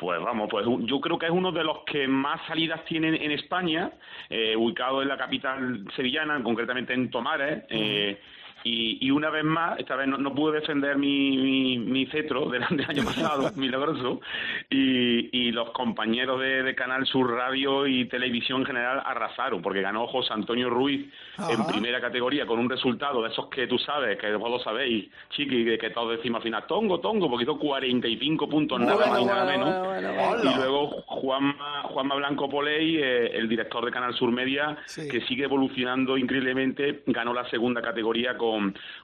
[0.01, 3.33] Pues vamos, pues yo creo que es uno de los que más salidas tienen en
[3.33, 3.91] España,
[4.31, 7.65] eh, ubicado en la capital sevillana, concretamente en Tomares.
[7.69, 8.19] eh,
[8.65, 12.49] Y, y una vez más, esta vez no, no pude defender mi, mi, mi cetro
[12.51, 14.21] del, del año pasado, milagroso,
[14.69, 19.81] y, y los compañeros de, de Canal Sur Radio y Televisión en general arrasaron, porque
[19.81, 21.07] ganó José Antonio Ruiz
[21.49, 25.09] en primera categoría con un resultado de esos que tú sabes, que vos lo sabéis,
[25.31, 29.13] chiqui, que, que todos decimos al final, tongo, tongo, porque hizo 45 puntos nada Bueno,
[29.13, 29.87] más y nada menos.
[29.87, 30.51] bueno, bueno, bueno.
[30.53, 35.09] Y luego Juanma, Juanma Blanco Poley, eh, el director de Canal Sur Media, Sí.
[35.09, 38.50] que sigue evolucionando increíblemente, ganó la segunda categoría con,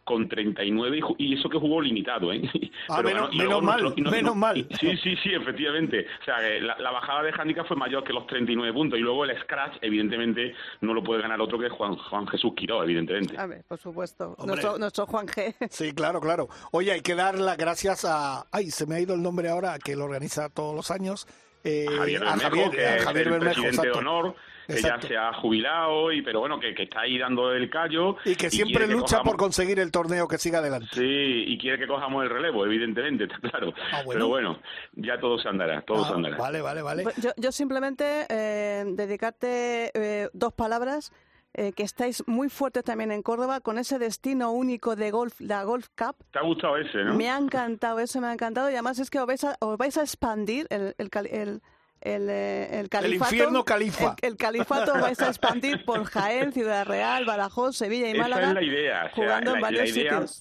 [0.05, 2.43] con 39 y, ju- y eso que jugó limitado, ¿eh?
[2.89, 4.67] Ah, Pero menos- mal, nuestro- y no- menos no- mal.
[4.79, 6.07] Sí, sí, sí, efectivamente.
[6.21, 9.03] O sea, que la, la bajada de handicap fue mayor que los 39 puntos y
[9.03, 13.37] luego el scratch, evidentemente, no lo puede ganar otro que Juan, Juan Jesús Quiró, evidentemente.
[13.39, 14.37] A ver, por supuesto.
[14.47, 15.55] Nuestro, nuestro Juan G.
[15.71, 16.49] Sí, claro, claro.
[16.73, 18.45] Oye, hay que dar las gracias a...
[18.53, 21.27] Ay, se me ha ido el nombre ahora, que lo organiza todos los años.
[21.67, 23.93] Eh, Javier a Bermejo, Javier, que a Javier el Bermejo, presidente exacto.
[23.93, 24.35] de honor,
[24.67, 25.03] que Exacto.
[25.03, 28.17] ya se ha jubilado, y pero bueno, que, que está ahí dando el callo.
[28.25, 30.89] Y que siempre que lucha cojamos- por conseguir el torneo que siga adelante.
[30.93, 33.73] Sí, y quiere que cojamos el relevo, evidentemente, está claro.
[33.93, 34.13] Ah, bueno.
[34.19, 34.61] Pero bueno,
[34.95, 36.37] ya todo se andará, todo Ah, se andará.
[36.37, 37.05] vale, vale, vale.
[37.23, 41.13] Yo, yo simplemente eh, dedicarte eh, dos palabras.
[41.59, 45.65] Eh, que estáis muy fuertes también en Córdoba con ese destino único de golf, la
[45.65, 46.17] Golf Cup.
[46.31, 47.15] ¿Te ha gustado ese, no?
[47.15, 48.69] Me ha encantado, eso me ha encantado.
[48.71, 51.63] Y además es que os vais a, os vais a expandir el, el, el,
[52.03, 53.35] el, eh, el califato.
[53.35, 54.15] infierno califa.
[54.21, 58.21] El, el califato os vais a expandir por Jaén, Ciudad Real, Badajoz, Sevilla y Esa
[58.23, 58.49] Málaga.
[58.49, 58.99] es la idea.
[58.99, 60.39] o sea, jugando la, en varios la idea, sitios.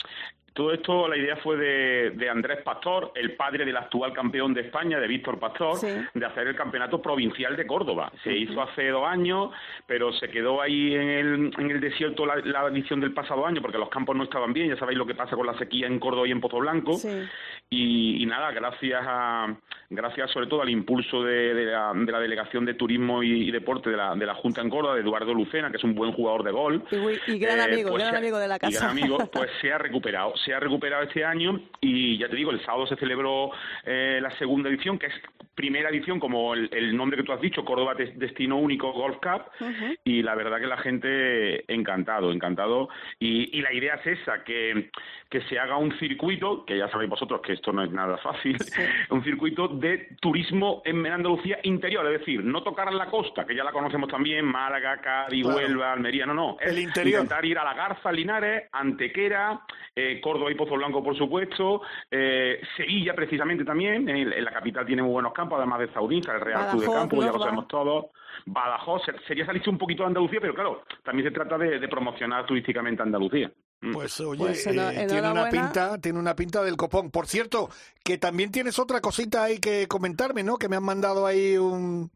[0.56, 4.62] Todo esto, la idea fue de, de Andrés Pastor, el padre del actual campeón de
[4.62, 5.88] España, de Víctor Pastor, Sí.
[6.14, 8.12] de hacer el campeonato provincial de Córdoba.
[8.24, 9.52] Se hizo hace dos años,
[9.86, 13.62] pero se quedó ahí en el, en el desierto la, la edición del pasado año,
[13.62, 14.70] porque los campos no estaban bien.
[14.70, 16.94] Ya sabéis lo que pasa con la sequía en Córdoba y en Pozo Blanco.
[16.94, 17.10] Sí.
[17.70, 19.48] Y, y nada, gracias a
[19.90, 23.52] gracias sobre todo al impulso de, de la, de la Delegación de Turismo y, y
[23.52, 26.12] Deporte de la, de la Junta en Córdoba, de Eduardo Lucena, que es un buen
[26.14, 26.84] jugador de gol.
[26.92, 28.80] Y, y gran Eh, amigo, pues gran amigo de la y casa.
[28.80, 30.36] gran amigo, pues se ha recuperado.
[30.46, 33.52] Se ha recuperado este año y ya te digo, el sábado se celebró
[33.84, 35.14] eh, la segunda edición, que es
[35.56, 39.18] primera edición, como el, el nombre que tú has dicho, Córdoba Des- Destino Único Golf
[39.18, 39.44] Cup.
[40.04, 42.90] Y la verdad que la gente encantado, encantado.
[43.20, 44.90] Y, y la idea es esa, que,
[45.30, 48.58] que se haga un circuito, que ya sabéis vosotros que esto no es nada fácil,
[49.10, 53.64] un circuito de turismo en Andalucía interior, es decir, no tocar la costa, que ya
[53.64, 55.58] la conocemos también, Málaga, Cádiz, Claro.
[55.58, 56.58] Huelva, Almería, no, no.
[56.60, 57.22] es El interior.
[57.22, 59.62] Intentar ir a La Garza, Linares, Antequera,
[59.96, 61.82] eh, Córdoba y Pozo Blanco, por supuesto,
[62.12, 66.20] eh, Sevilla precisamente también, en, en la capital tiene muy buenos campos, además de Zaurín,
[66.20, 68.06] está el Real Club de Campo, ya lo sabemos todos.
[68.48, 71.88] Badajoz, se- sería salirse un poquito de Andalucía, pero claro, también se trata de, de
[71.88, 73.52] promocionar turísticamente Andalucía.
[73.82, 73.92] Mm.
[73.94, 77.12] Pues oye, Pues eno- eh, tiene una pinta, tiene una pinta del copón.
[77.12, 77.70] Por cierto,
[78.04, 80.58] que también tienes otra cosita ahí que comentarme, ¿no?
[80.58, 82.10] Que me han mandado ahí un,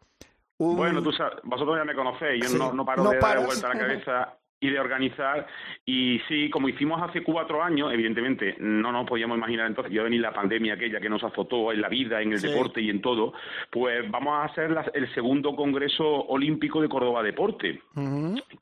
[0.58, 3.18] un- Bueno, tú sabes, vosotros ya me conocéis, yo Sí, no, no paro no de
[3.20, 3.38] paras.
[3.38, 5.48] dar vuelta a la cabeza y de organizar.
[5.86, 10.22] Y sí, como hicimos hace cuatro años, evidentemente no nos podíamos imaginar entonces, yo venir
[10.22, 12.48] la pandemia aquella que nos azotó en la vida, en el Sí.
[12.50, 13.34] deporte y en todo,
[13.70, 17.82] pues vamos a hacer la- el segundo Congreso Olímpico de Córdoba Deporte.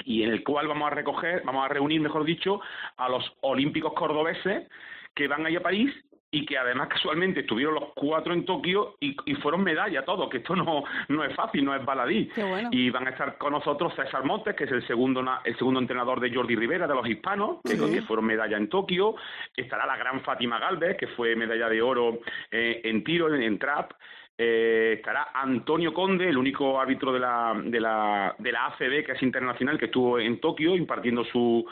[0.05, 2.61] Y en el cual vamos a recoger, vamos a reunir, mejor dicho,
[2.97, 4.67] a los olímpicos cordobeses
[5.15, 5.91] que van ahí a París
[6.29, 10.37] y que además casualmente estuvieron los cuatro en Tokio y, y fueron medalla todos, que
[10.37, 12.29] esto no, no es fácil, no es baladí.
[12.35, 12.69] Bueno.
[12.71, 16.19] Y van a estar con nosotros César Montes, que es el segundo el segundo entrenador
[16.19, 17.93] de Jordi Rivera, de los hispanos, que, Sí.
[17.93, 19.15] que fueron medalla en Tokio.
[19.55, 22.19] Estará la gran Fátima Galvez, que fue medalla de oro
[22.51, 23.91] eh, en tiro, en, en trap.
[24.39, 29.13] Eh, estará Antonio Conde, el único árbitro de la, de, la, de la ACB, que
[29.13, 31.65] es internacional, que estuvo en Tokio impartiendo su,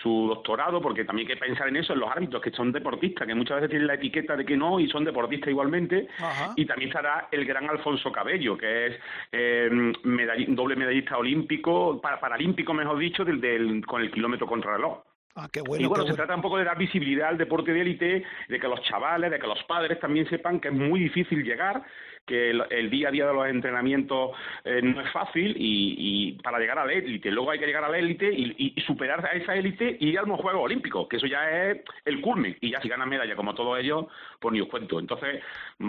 [0.00, 3.26] su doctorado, porque también hay que pensar en eso, en los árbitros, que son deportistas,
[3.26, 6.06] que muchas veces tienen la etiqueta de que no y son deportistas igualmente.
[6.18, 6.52] Ajá.
[6.54, 9.00] Y también estará el gran Alfonso Cabello, que es
[9.32, 9.68] eh,
[10.04, 15.02] medall- doble medallista olímpico, para, paralímpico, mejor dicho, del, del, con el kilómetro contrarreloj.
[15.34, 16.26] Ah, qué bueno, y bueno, qué se bueno.
[16.26, 19.38] trata un poco de dar visibilidad al deporte de élite, de que los chavales, de
[19.38, 21.82] que los padres también sepan que es muy difícil llegar,
[22.26, 24.30] que el, el día a día de los entrenamientos
[24.64, 27.30] eh, no es fácil y, y para llegar a la élite.
[27.30, 30.10] Luego hay que llegar a la élite y, y- y superar a esa élite y
[30.10, 32.56] ir a los Juegos Olímpicos, que eso ya es el culmen.
[32.60, 34.06] Y ya si ganan medalla como todos ellos,
[34.40, 35.00] pues ni os cuento.
[35.00, 35.42] Entonces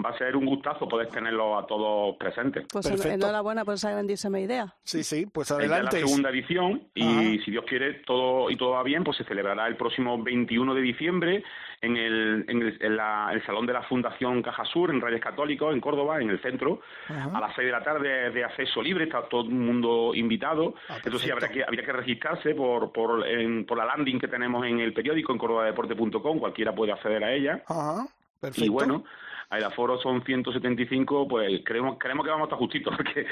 [0.04, 2.66] va a ser un gustazo poder tenerlos a todos presentes.
[2.72, 3.14] Pues Perfecto.
[3.14, 4.74] enhorabuena por esa grandísima idea.
[4.82, 6.00] Sí, sí, pues Es adelante.
[6.00, 7.44] la segunda edición y Ajá.
[7.44, 10.80] si Dios quiere todo y todo va bien, pues se celebrará el próximo 21 de
[10.82, 11.42] diciembre
[11.80, 15.20] en el, en el, en la- el Salón de la Fundación Caja Sur, en Reyes
[15.20, 17.30] Católicos, en Córdoba, en el centro, Ajá.
[17.36, 20.74] a las 6 de la tarde de acceso libre, está todo el mundo invitado.
[20.88, 24.28] Ah, Eso sí, habrá que, habría que registrarse por, por, en- por la landing que
[24.28, 27.62] tenemos en el periódico, en cordobadeporte.com, cualquiera puede acceder a ella.
[27.68, 28.06] Ajá,
[28.40, 28.64] perfecto.
[28.64, 29.04] Y bueno,
[29.50, 33.26] el aforo son 175, pues creemos, creemos que vamos a estar justitos, porque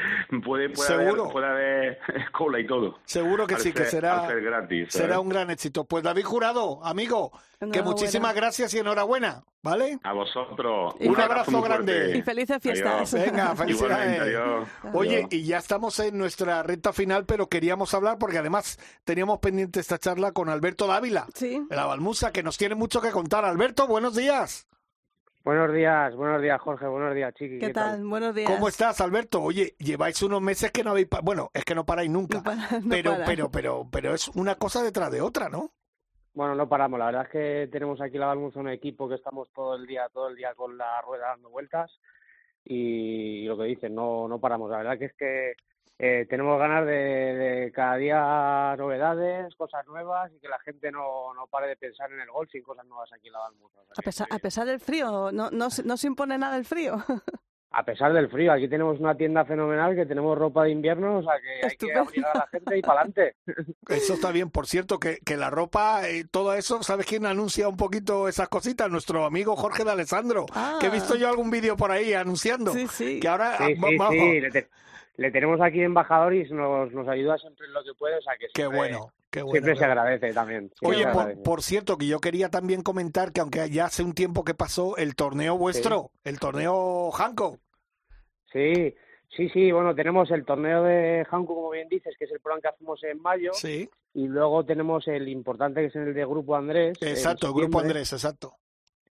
[0.44, 1.22] puede, puede, Seguro.
[1.24, 1.98] Haber, puede haber
[2.32, 2.98] cola y todo.
[3.04, 5.84] Seguro que Al sí, que ser- será, al ser gratis, será un gran éxito.
[5.84, 7.32] Pues David Jurado, amigo,
[7.72, 9.98] que muchísimas gracias y enhorabuena, ¿vale?
[10.02, 10.94] A vosotros.
[11.00, 11.92] Un abrazo grande.
[11.92, 12.18] fuerte.
[12.18, 13.14] Y felices fiestas.
[13.14, 13.26] Adiós.
[13.26, 14.20] Venga, felicidades.
[14.20, 14.68] Adiós.
[14.94, 19.80] Oye, y ya estamos en nuestra recta final, pero queríamos hablar porque además teníamos pendiente
[19.80, 21.64] esta charla con Alberto Dávila, Sí.
[21.68, 23.44] de la Balmusa, que nos tiene mucho que contar.
[23.44, 24.66] Alberto, buenos días.
[25.44, 27.58] Buenos días, buenos días Jorge, buenos días Chiqui.
[27.58, 28.04] ¿Qué tal?
[28.06, 28.48] Buenos días.
[28.48, 29.42] ¿Cómo estás, Alberto?
[29.42, 31.08] Oye, lleváis unos meses que no habéis...
[31.08, 33.24] pa- Bueno, es que no paráis nunca, no pero, para.
[33.24, 35.72] pero, pero, pero es una cosa detrás de otra, ¿no?
[36.34, 39.50] Bueno, no paramos, la verdad es que tenemos aquí la Balmuza un equipo que estamos
[39.52, 41.90] todo el día, todo el día con la rueda dando vueltas
[42.64, 44.70] y lo que dicen, no, no paramos.
[44.70, 45.52] La verdad que es que
[46.04, 51.32] eh, tenemos ganas de, de cada día novedades, cosas nuevas y que la gente no,
[51.32, 54.02] no pare de pensar en el gol sin cosas nuevas aquí en la sea, A
[54.02, 56.96] pesar, a pesar del frío, no, no, se- no se impone nada el frío.
[57.74, 61.22] a pesar del frío, aquí tenemos una tienda fenomenal que tenemos ropa de invierno, o
[61.22, 63.36] sea que hay que obligar a la gente y para adelante.
[63.88, 64.50] Eso está bien.
[64.50, 68.48] Por cierto, que, que la ropa, eh, todo eso, ¿sabes quién anuncia un poquito esas
[68.48, 68.90] cositas?
[68.90, 70.78] Nuestro amigo Jorge de Alessandro, Ah.
[70.80, 72.72] que he visto yo algún vídeo por ahí anunciando.
[72.72, 73.20] Sí, sí.
[73.20, 74.14] Que ahora Sí, va- sí, vamos.
[74.16, 74.68] sí, le, te-
[75.16, 78.32] le tenemos aquí embajador y nos, nos ayuda siempre en lo que puede, o sea
[78.38, 79.52] que Qué siempre, bueno, qué bueno.
[79.52, 80.70] siempre se agradece también.
[80.82, 84.44] Oye, por, por cierto, que yo quería también comentar que aunque ya hace un tiempo
[84.44, 87.58] que pasó el torneo vuestro, el torneo Hanco.
[88.52, 88.94] Sí,
[89.36, 92.62] sí, sí, bueno, tenemos el torneo de Hanku, como bien dices, que es el programa
[92.62, 96.56] que hacemos en mayo, Sí, y luego tenemos el importante que es el de Grupo
[96.56, 96.98] Andrés.
[97.00, 98.56] exacto, el Grupo Andrés, exacto.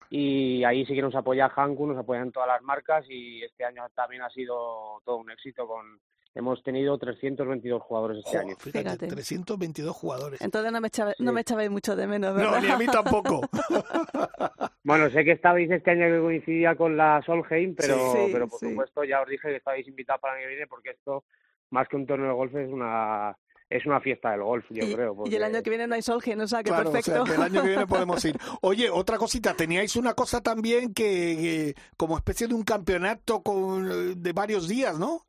[0.10, 3.84] Y ahí sí que nos apoya Hanku, nos apoyan todas las marcas y este año
[3.96, 6.00] también ha sido todo un éxito con...
[6.36, 8.56] Hemos tenido 322 jugadores este año.
[8.58, 9.08] fíjate, Fíjate.
[9.08, 10.40] 322 jugadores.
[10.42, 13.42] Entonces no me, echaba- no me echabais mucho de menos, No, ni a mí tampoco.
[14.84, 18.60] Bueno, sé que estabais este año que coincidía con la Solheim, pero, Sí, pero por
[18.60, 18.70] sí.
[18.70, 21.26] supuesto ya os dije que estabais invitados para el año que viene porque esto,
[21.72, 23.36] más que un torneo de golf, es una
[23.70, 25.24] es una fiesta del golf, yo y, creo.
[25.26, 27.24] y el año que viene no hay Solgen, o sea que Claro, o sea, perfecto.
[27.26, 28.38] que el año que viene podemos ir.
[28.62, 34.22] Oye, otra cosita, teníais una cosa también que, que como especie de un campeonato con,
[34.22, 35.26] de varios días, ¿no?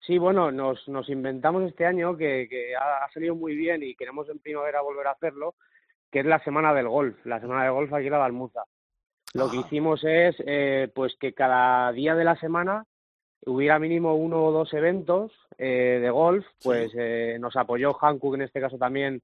[0.00, 3.94] Sí, bueno, nos, nos inventamos este año que, que ha, ha salido muy bien y
[3.94, 5.54] queremos en primavera volver a hacerlo,
[6.10, 8.64] que es la semana del golf, la semana del golf aquí en la Balmuza.
[9.32, 12.86] Lo que hicimos es eh, pues que cada día de la semana
[13.46, 18.42] hubiera mínimo uno o dos eventos eh, de golf, pues eh, nos apoyó Hankook en
[18.42, 19.22] este caso también,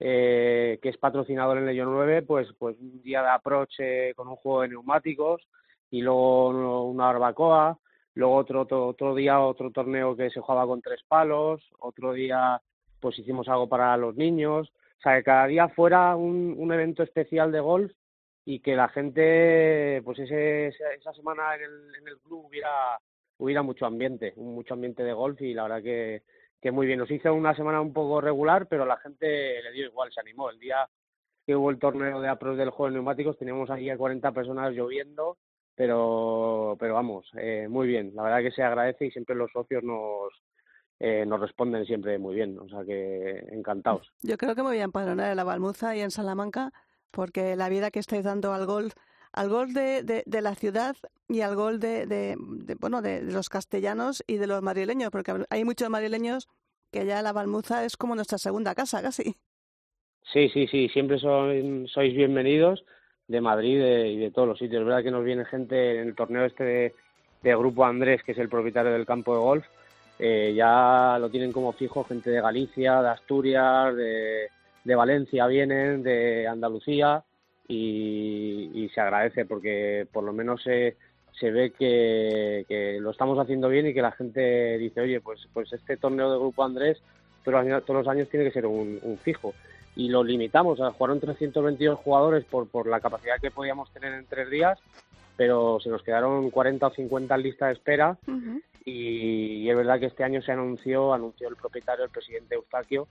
[0.00, 4.28] eh, que es patrocinador en Legion 9, pues, pues un día de approach eh, con
[4.28, 5.42] un juego de neumáticos
[5.90, 7.78] y luego una barbacoa,
[8.14, 12.60] luego otro, otro, otro día otro torneo que se jugaba con tres palos, otro día
[13.00, 17.02] pues hicimos algo para los niños, o sea que cada día fuera un, un evento
[17.02, 17.92] especial de golf
[18.44, 22.98] y que la gente pues ese, esa, esa semana en el, en el club hubiera
[23.38, 26.22] hubiera mucho ambiente, mucho ambiente de golf y la verdad que,
[26.60, 26.98] que muy bien.
[26.98, 30.50] Nos hizo una semana un poco regular, pero la gente le dio igual, se animó.
[30.50, 30.88] El día
[31.46, 34.72] que hubo el torneo de apros del juego de neumáticos teníamos ahí a 40 personas
[34.74, 35.38] lloviendo,
[35.74, 38.12] pero pero vamos, eh, muy bien.
[38.14, 40.32] La verdad que se agradece y siempre los socios nos
[41.00, 44.12] eh, nos responden siempre muy bien, o sea que encantados.
[44.22, 46.72] Yo creo que me voy a empadronar en la Balmuza y en Salamanca
[47.10, 48.94] porque la vida que estáis dando al golf,
[49.32, 50.96] al golf de, de, la ciudad
[51.28, 52.36] y al golf de, de,
[52.80, 56.48] bueno de, los castellanos y de los madrileños, porque hay muchos madrileños
[56.92, 59.36] que ya la Balmuza es como nuestra segunda casa casi.
[60.32, 62.84] Sí, sí, sí, siempre son, sois bienvenidos
[63.26, 64.80] de Madrid y de todos los sitios.
[64.80, 66.94] Es verdad que nos viene gente en el torneo este de,
[67.42, 69.66] de Grupo Andrés, que es el propietario del campo de golf,
[70.18, 74.48] eh, ya lo tienen como fijo gente de Galicia, de Asturias, de,
[74.84, 77.24] de Valencia vienen, de Andalucía
[77.68, 80.96] y, y se agradece porque por lo menos se,
[81.38, 85.46] se ve que, que lo estamos haciendo bien y que la gente dice, oye, pues,
[85.52, 86.98] pues este torneo de Grupo Andrés
[87.44, 89.54] todos los años, todos los años tiene que ser un, un fijo
[89.94, 90.80] y lo limitamos.
[90.80, 94.78] a jugaron 322 jugadores por, por la capacidad que podíamos tener en tres días,
[95.36, 98.16] pero se nos quedaron 40 o 50 en lista de espera
[98.84, 103.08] y, y es verdad que este año se anunció, anunció el propietario, el presidente Eustaquio,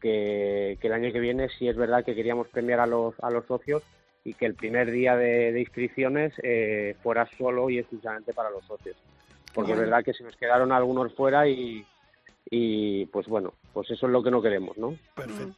[0.00, 3.30] que, que el año que viene sí es verdad que queríamos premiar a los, a
[3.30, 3.82] los socios
[4.24, 8.64] y que el primer día de, de inscripciones eh, fuera solo y exclusivamente para los
[8.66, 8.96] socios.
[9.54, 11.84] Porque es verdad que se nos quedaron algunos fuera y,
[12.50, 14.94] y pues bueno, pues eso es lo que no queremos, ¿no?
[15.14, 15.54] Perfecto.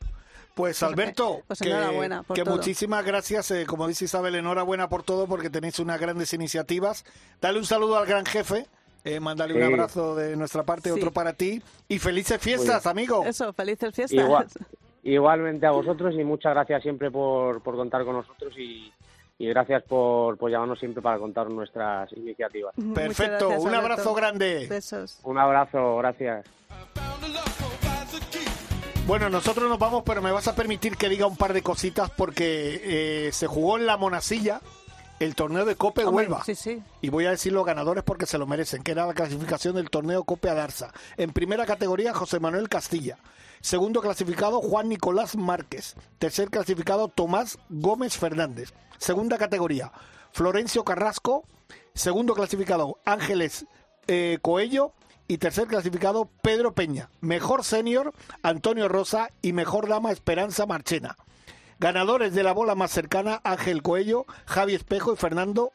[0.55, 2.55] Pues Alberto, Pues que, enhorabuena por que todo.
[2.57, 7.05] muchísimas gracias, eh, como dice Isabel, enhorabuena por todo porque tenéis unas grandes iniciativas.
[7.41, 8.67] Dale un saludo al gran jefe,
[9.05, 10.95] eh, mándale un abrazo de nuestra parte, Sí.
[10.99, 13.25] otro para ti y felices fiestas, amigo.
[13.27, 14.25] Eso, felices fiestas.
[14.25, 14.47] Igual,
[15.03, 18.93] igualmente a vosotros y muchas gracias siempre por, por contar con nosotros y,
[19.39, 22.75] y gracias por, por llamarnos siempre para contar nuestras iniciativas.
[22.95, 24.67] Perfecto, un abrazo grande.
[24.69, 25.21] Besos.
[25.25, 26.47] Un abrazo, gracias.
[29.05, 32.09] Bueno, nosotros nos vamos, pero me vas a permitir que diga un par de cositas
[32.11, 34.61] porque eh, se jugó en la Monasilla
[35.19, 36.45] el torneo de Cope Hombre, Huelva.
[36.45, 36.81] Sí, sí.
[37.01, 39.91] Y voy a decir los ganadores porque se lo merecen, que era la clasificación del
[39.91, 40.93] torneo Cope Adarsa.
[41.17, 43.19] En primera categoría, José Manuel Castilla.
[43.63, 45.95] Segundo clasificado, Juan Nicolás Márquez.
[46.19, 48.75] Tercer clasificado, Tomás Gómez Fernández.
[48.99, 49.93] Segunda categoría,
[50.33, 51.45] Florencio Carrasco.
[51.95, 53.67] Segundo clasificado, Ángeles
[54.09, 54.93] eh, Coello.
[55.29, 57.09] Y tercer clasificado, Pedro Peña.
[57.21, 59.31] Mejor senior, Antonio Rosa.
[59.43, 61.17] Y mejor dama, Esperanza Marchena.
[61.79, 65.71] Ganadores de la bola más cercana, Ángel Coello, Javi Espejo y Fernando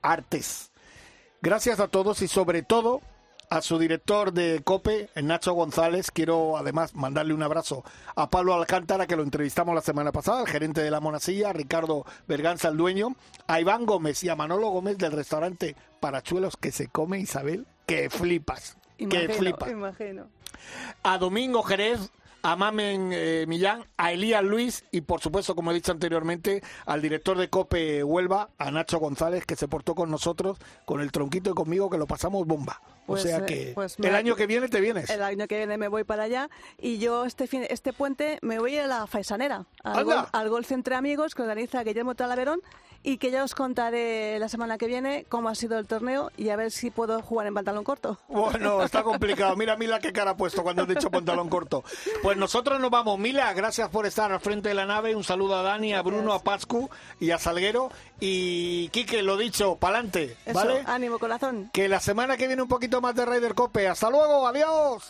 [0.00, 0.70] Artes.
[1.42, 3.02] Gracias a todos y sobre todo
[3.48, 6.10] a su director de COPE, Nacho González.
[6.10, 7.84] Quiero además mandarle un abrazo
[8.14, 11.52] a Pablo Alcántara, que lo entrevistamos la semana pasada, el gerente de la Monasilla, a
[11.52, 13.16] Ricardo Berganza, el dueño,
[13.46, 18.10] a Iván Gómez y a Manolo Gómez del restaurante Parachuelos que se come Isabel, que
[18.10, 20.26] flipas, que Imagino, flipas imagino.
[21.02, 22.10] a Domingo Jerez,
[22.52, 27.02] a Mamen eh, Millán, a Elías Luis y por supuesto, como he dicho anteriormente, al
[27.02, 31.50] director de COPE Huelva, a Nacho González, que se portó con nosotros, con el tronquito
[31.50, 32.80] y conmigo, que lo pasamos bomba.
[33.06, 35.10] Pues, o sea eh, que pues el año que viene te vienes.
[35.10, 38.58] El año que viene me voy para allá y yo este fin, este puente me
[38.58, 42.60] voy a la Faisanera, al, gol- al golf entre amigos que organiza Guillermo Talaverón
[43.06, 46.48] y que ya os contaré la semana que viene cómo ha sido el torneo y
[46.48, 48.18] a ver si puedo jugar en pantalón corto.
[48.26, 49.54] Bueno, está complicado.
[49.54, 51.84] Mira, Mila, qué cara ha puesto cuando he dicho pantalón corto.
[52.20, 53.16] Pues nosotros nos vamos.
[53.20, 55.14] Mila, gracias por estar al frente de la nave.
[55.14, 56.90] Un saludo a Dani, a Bruno, a Pascu
[57.20, 57.92] y a Salguero.
[58.18, 60.82] Y Quique, lo dicho, pa'lante, Eso, ¿vale?
[60.86, 61.70] ánimo corazón.
[61.72, 63.86] Que la semana que viene un poquito más de Raider Cope.
[63.86, 65.04] Hasta luego, adiós.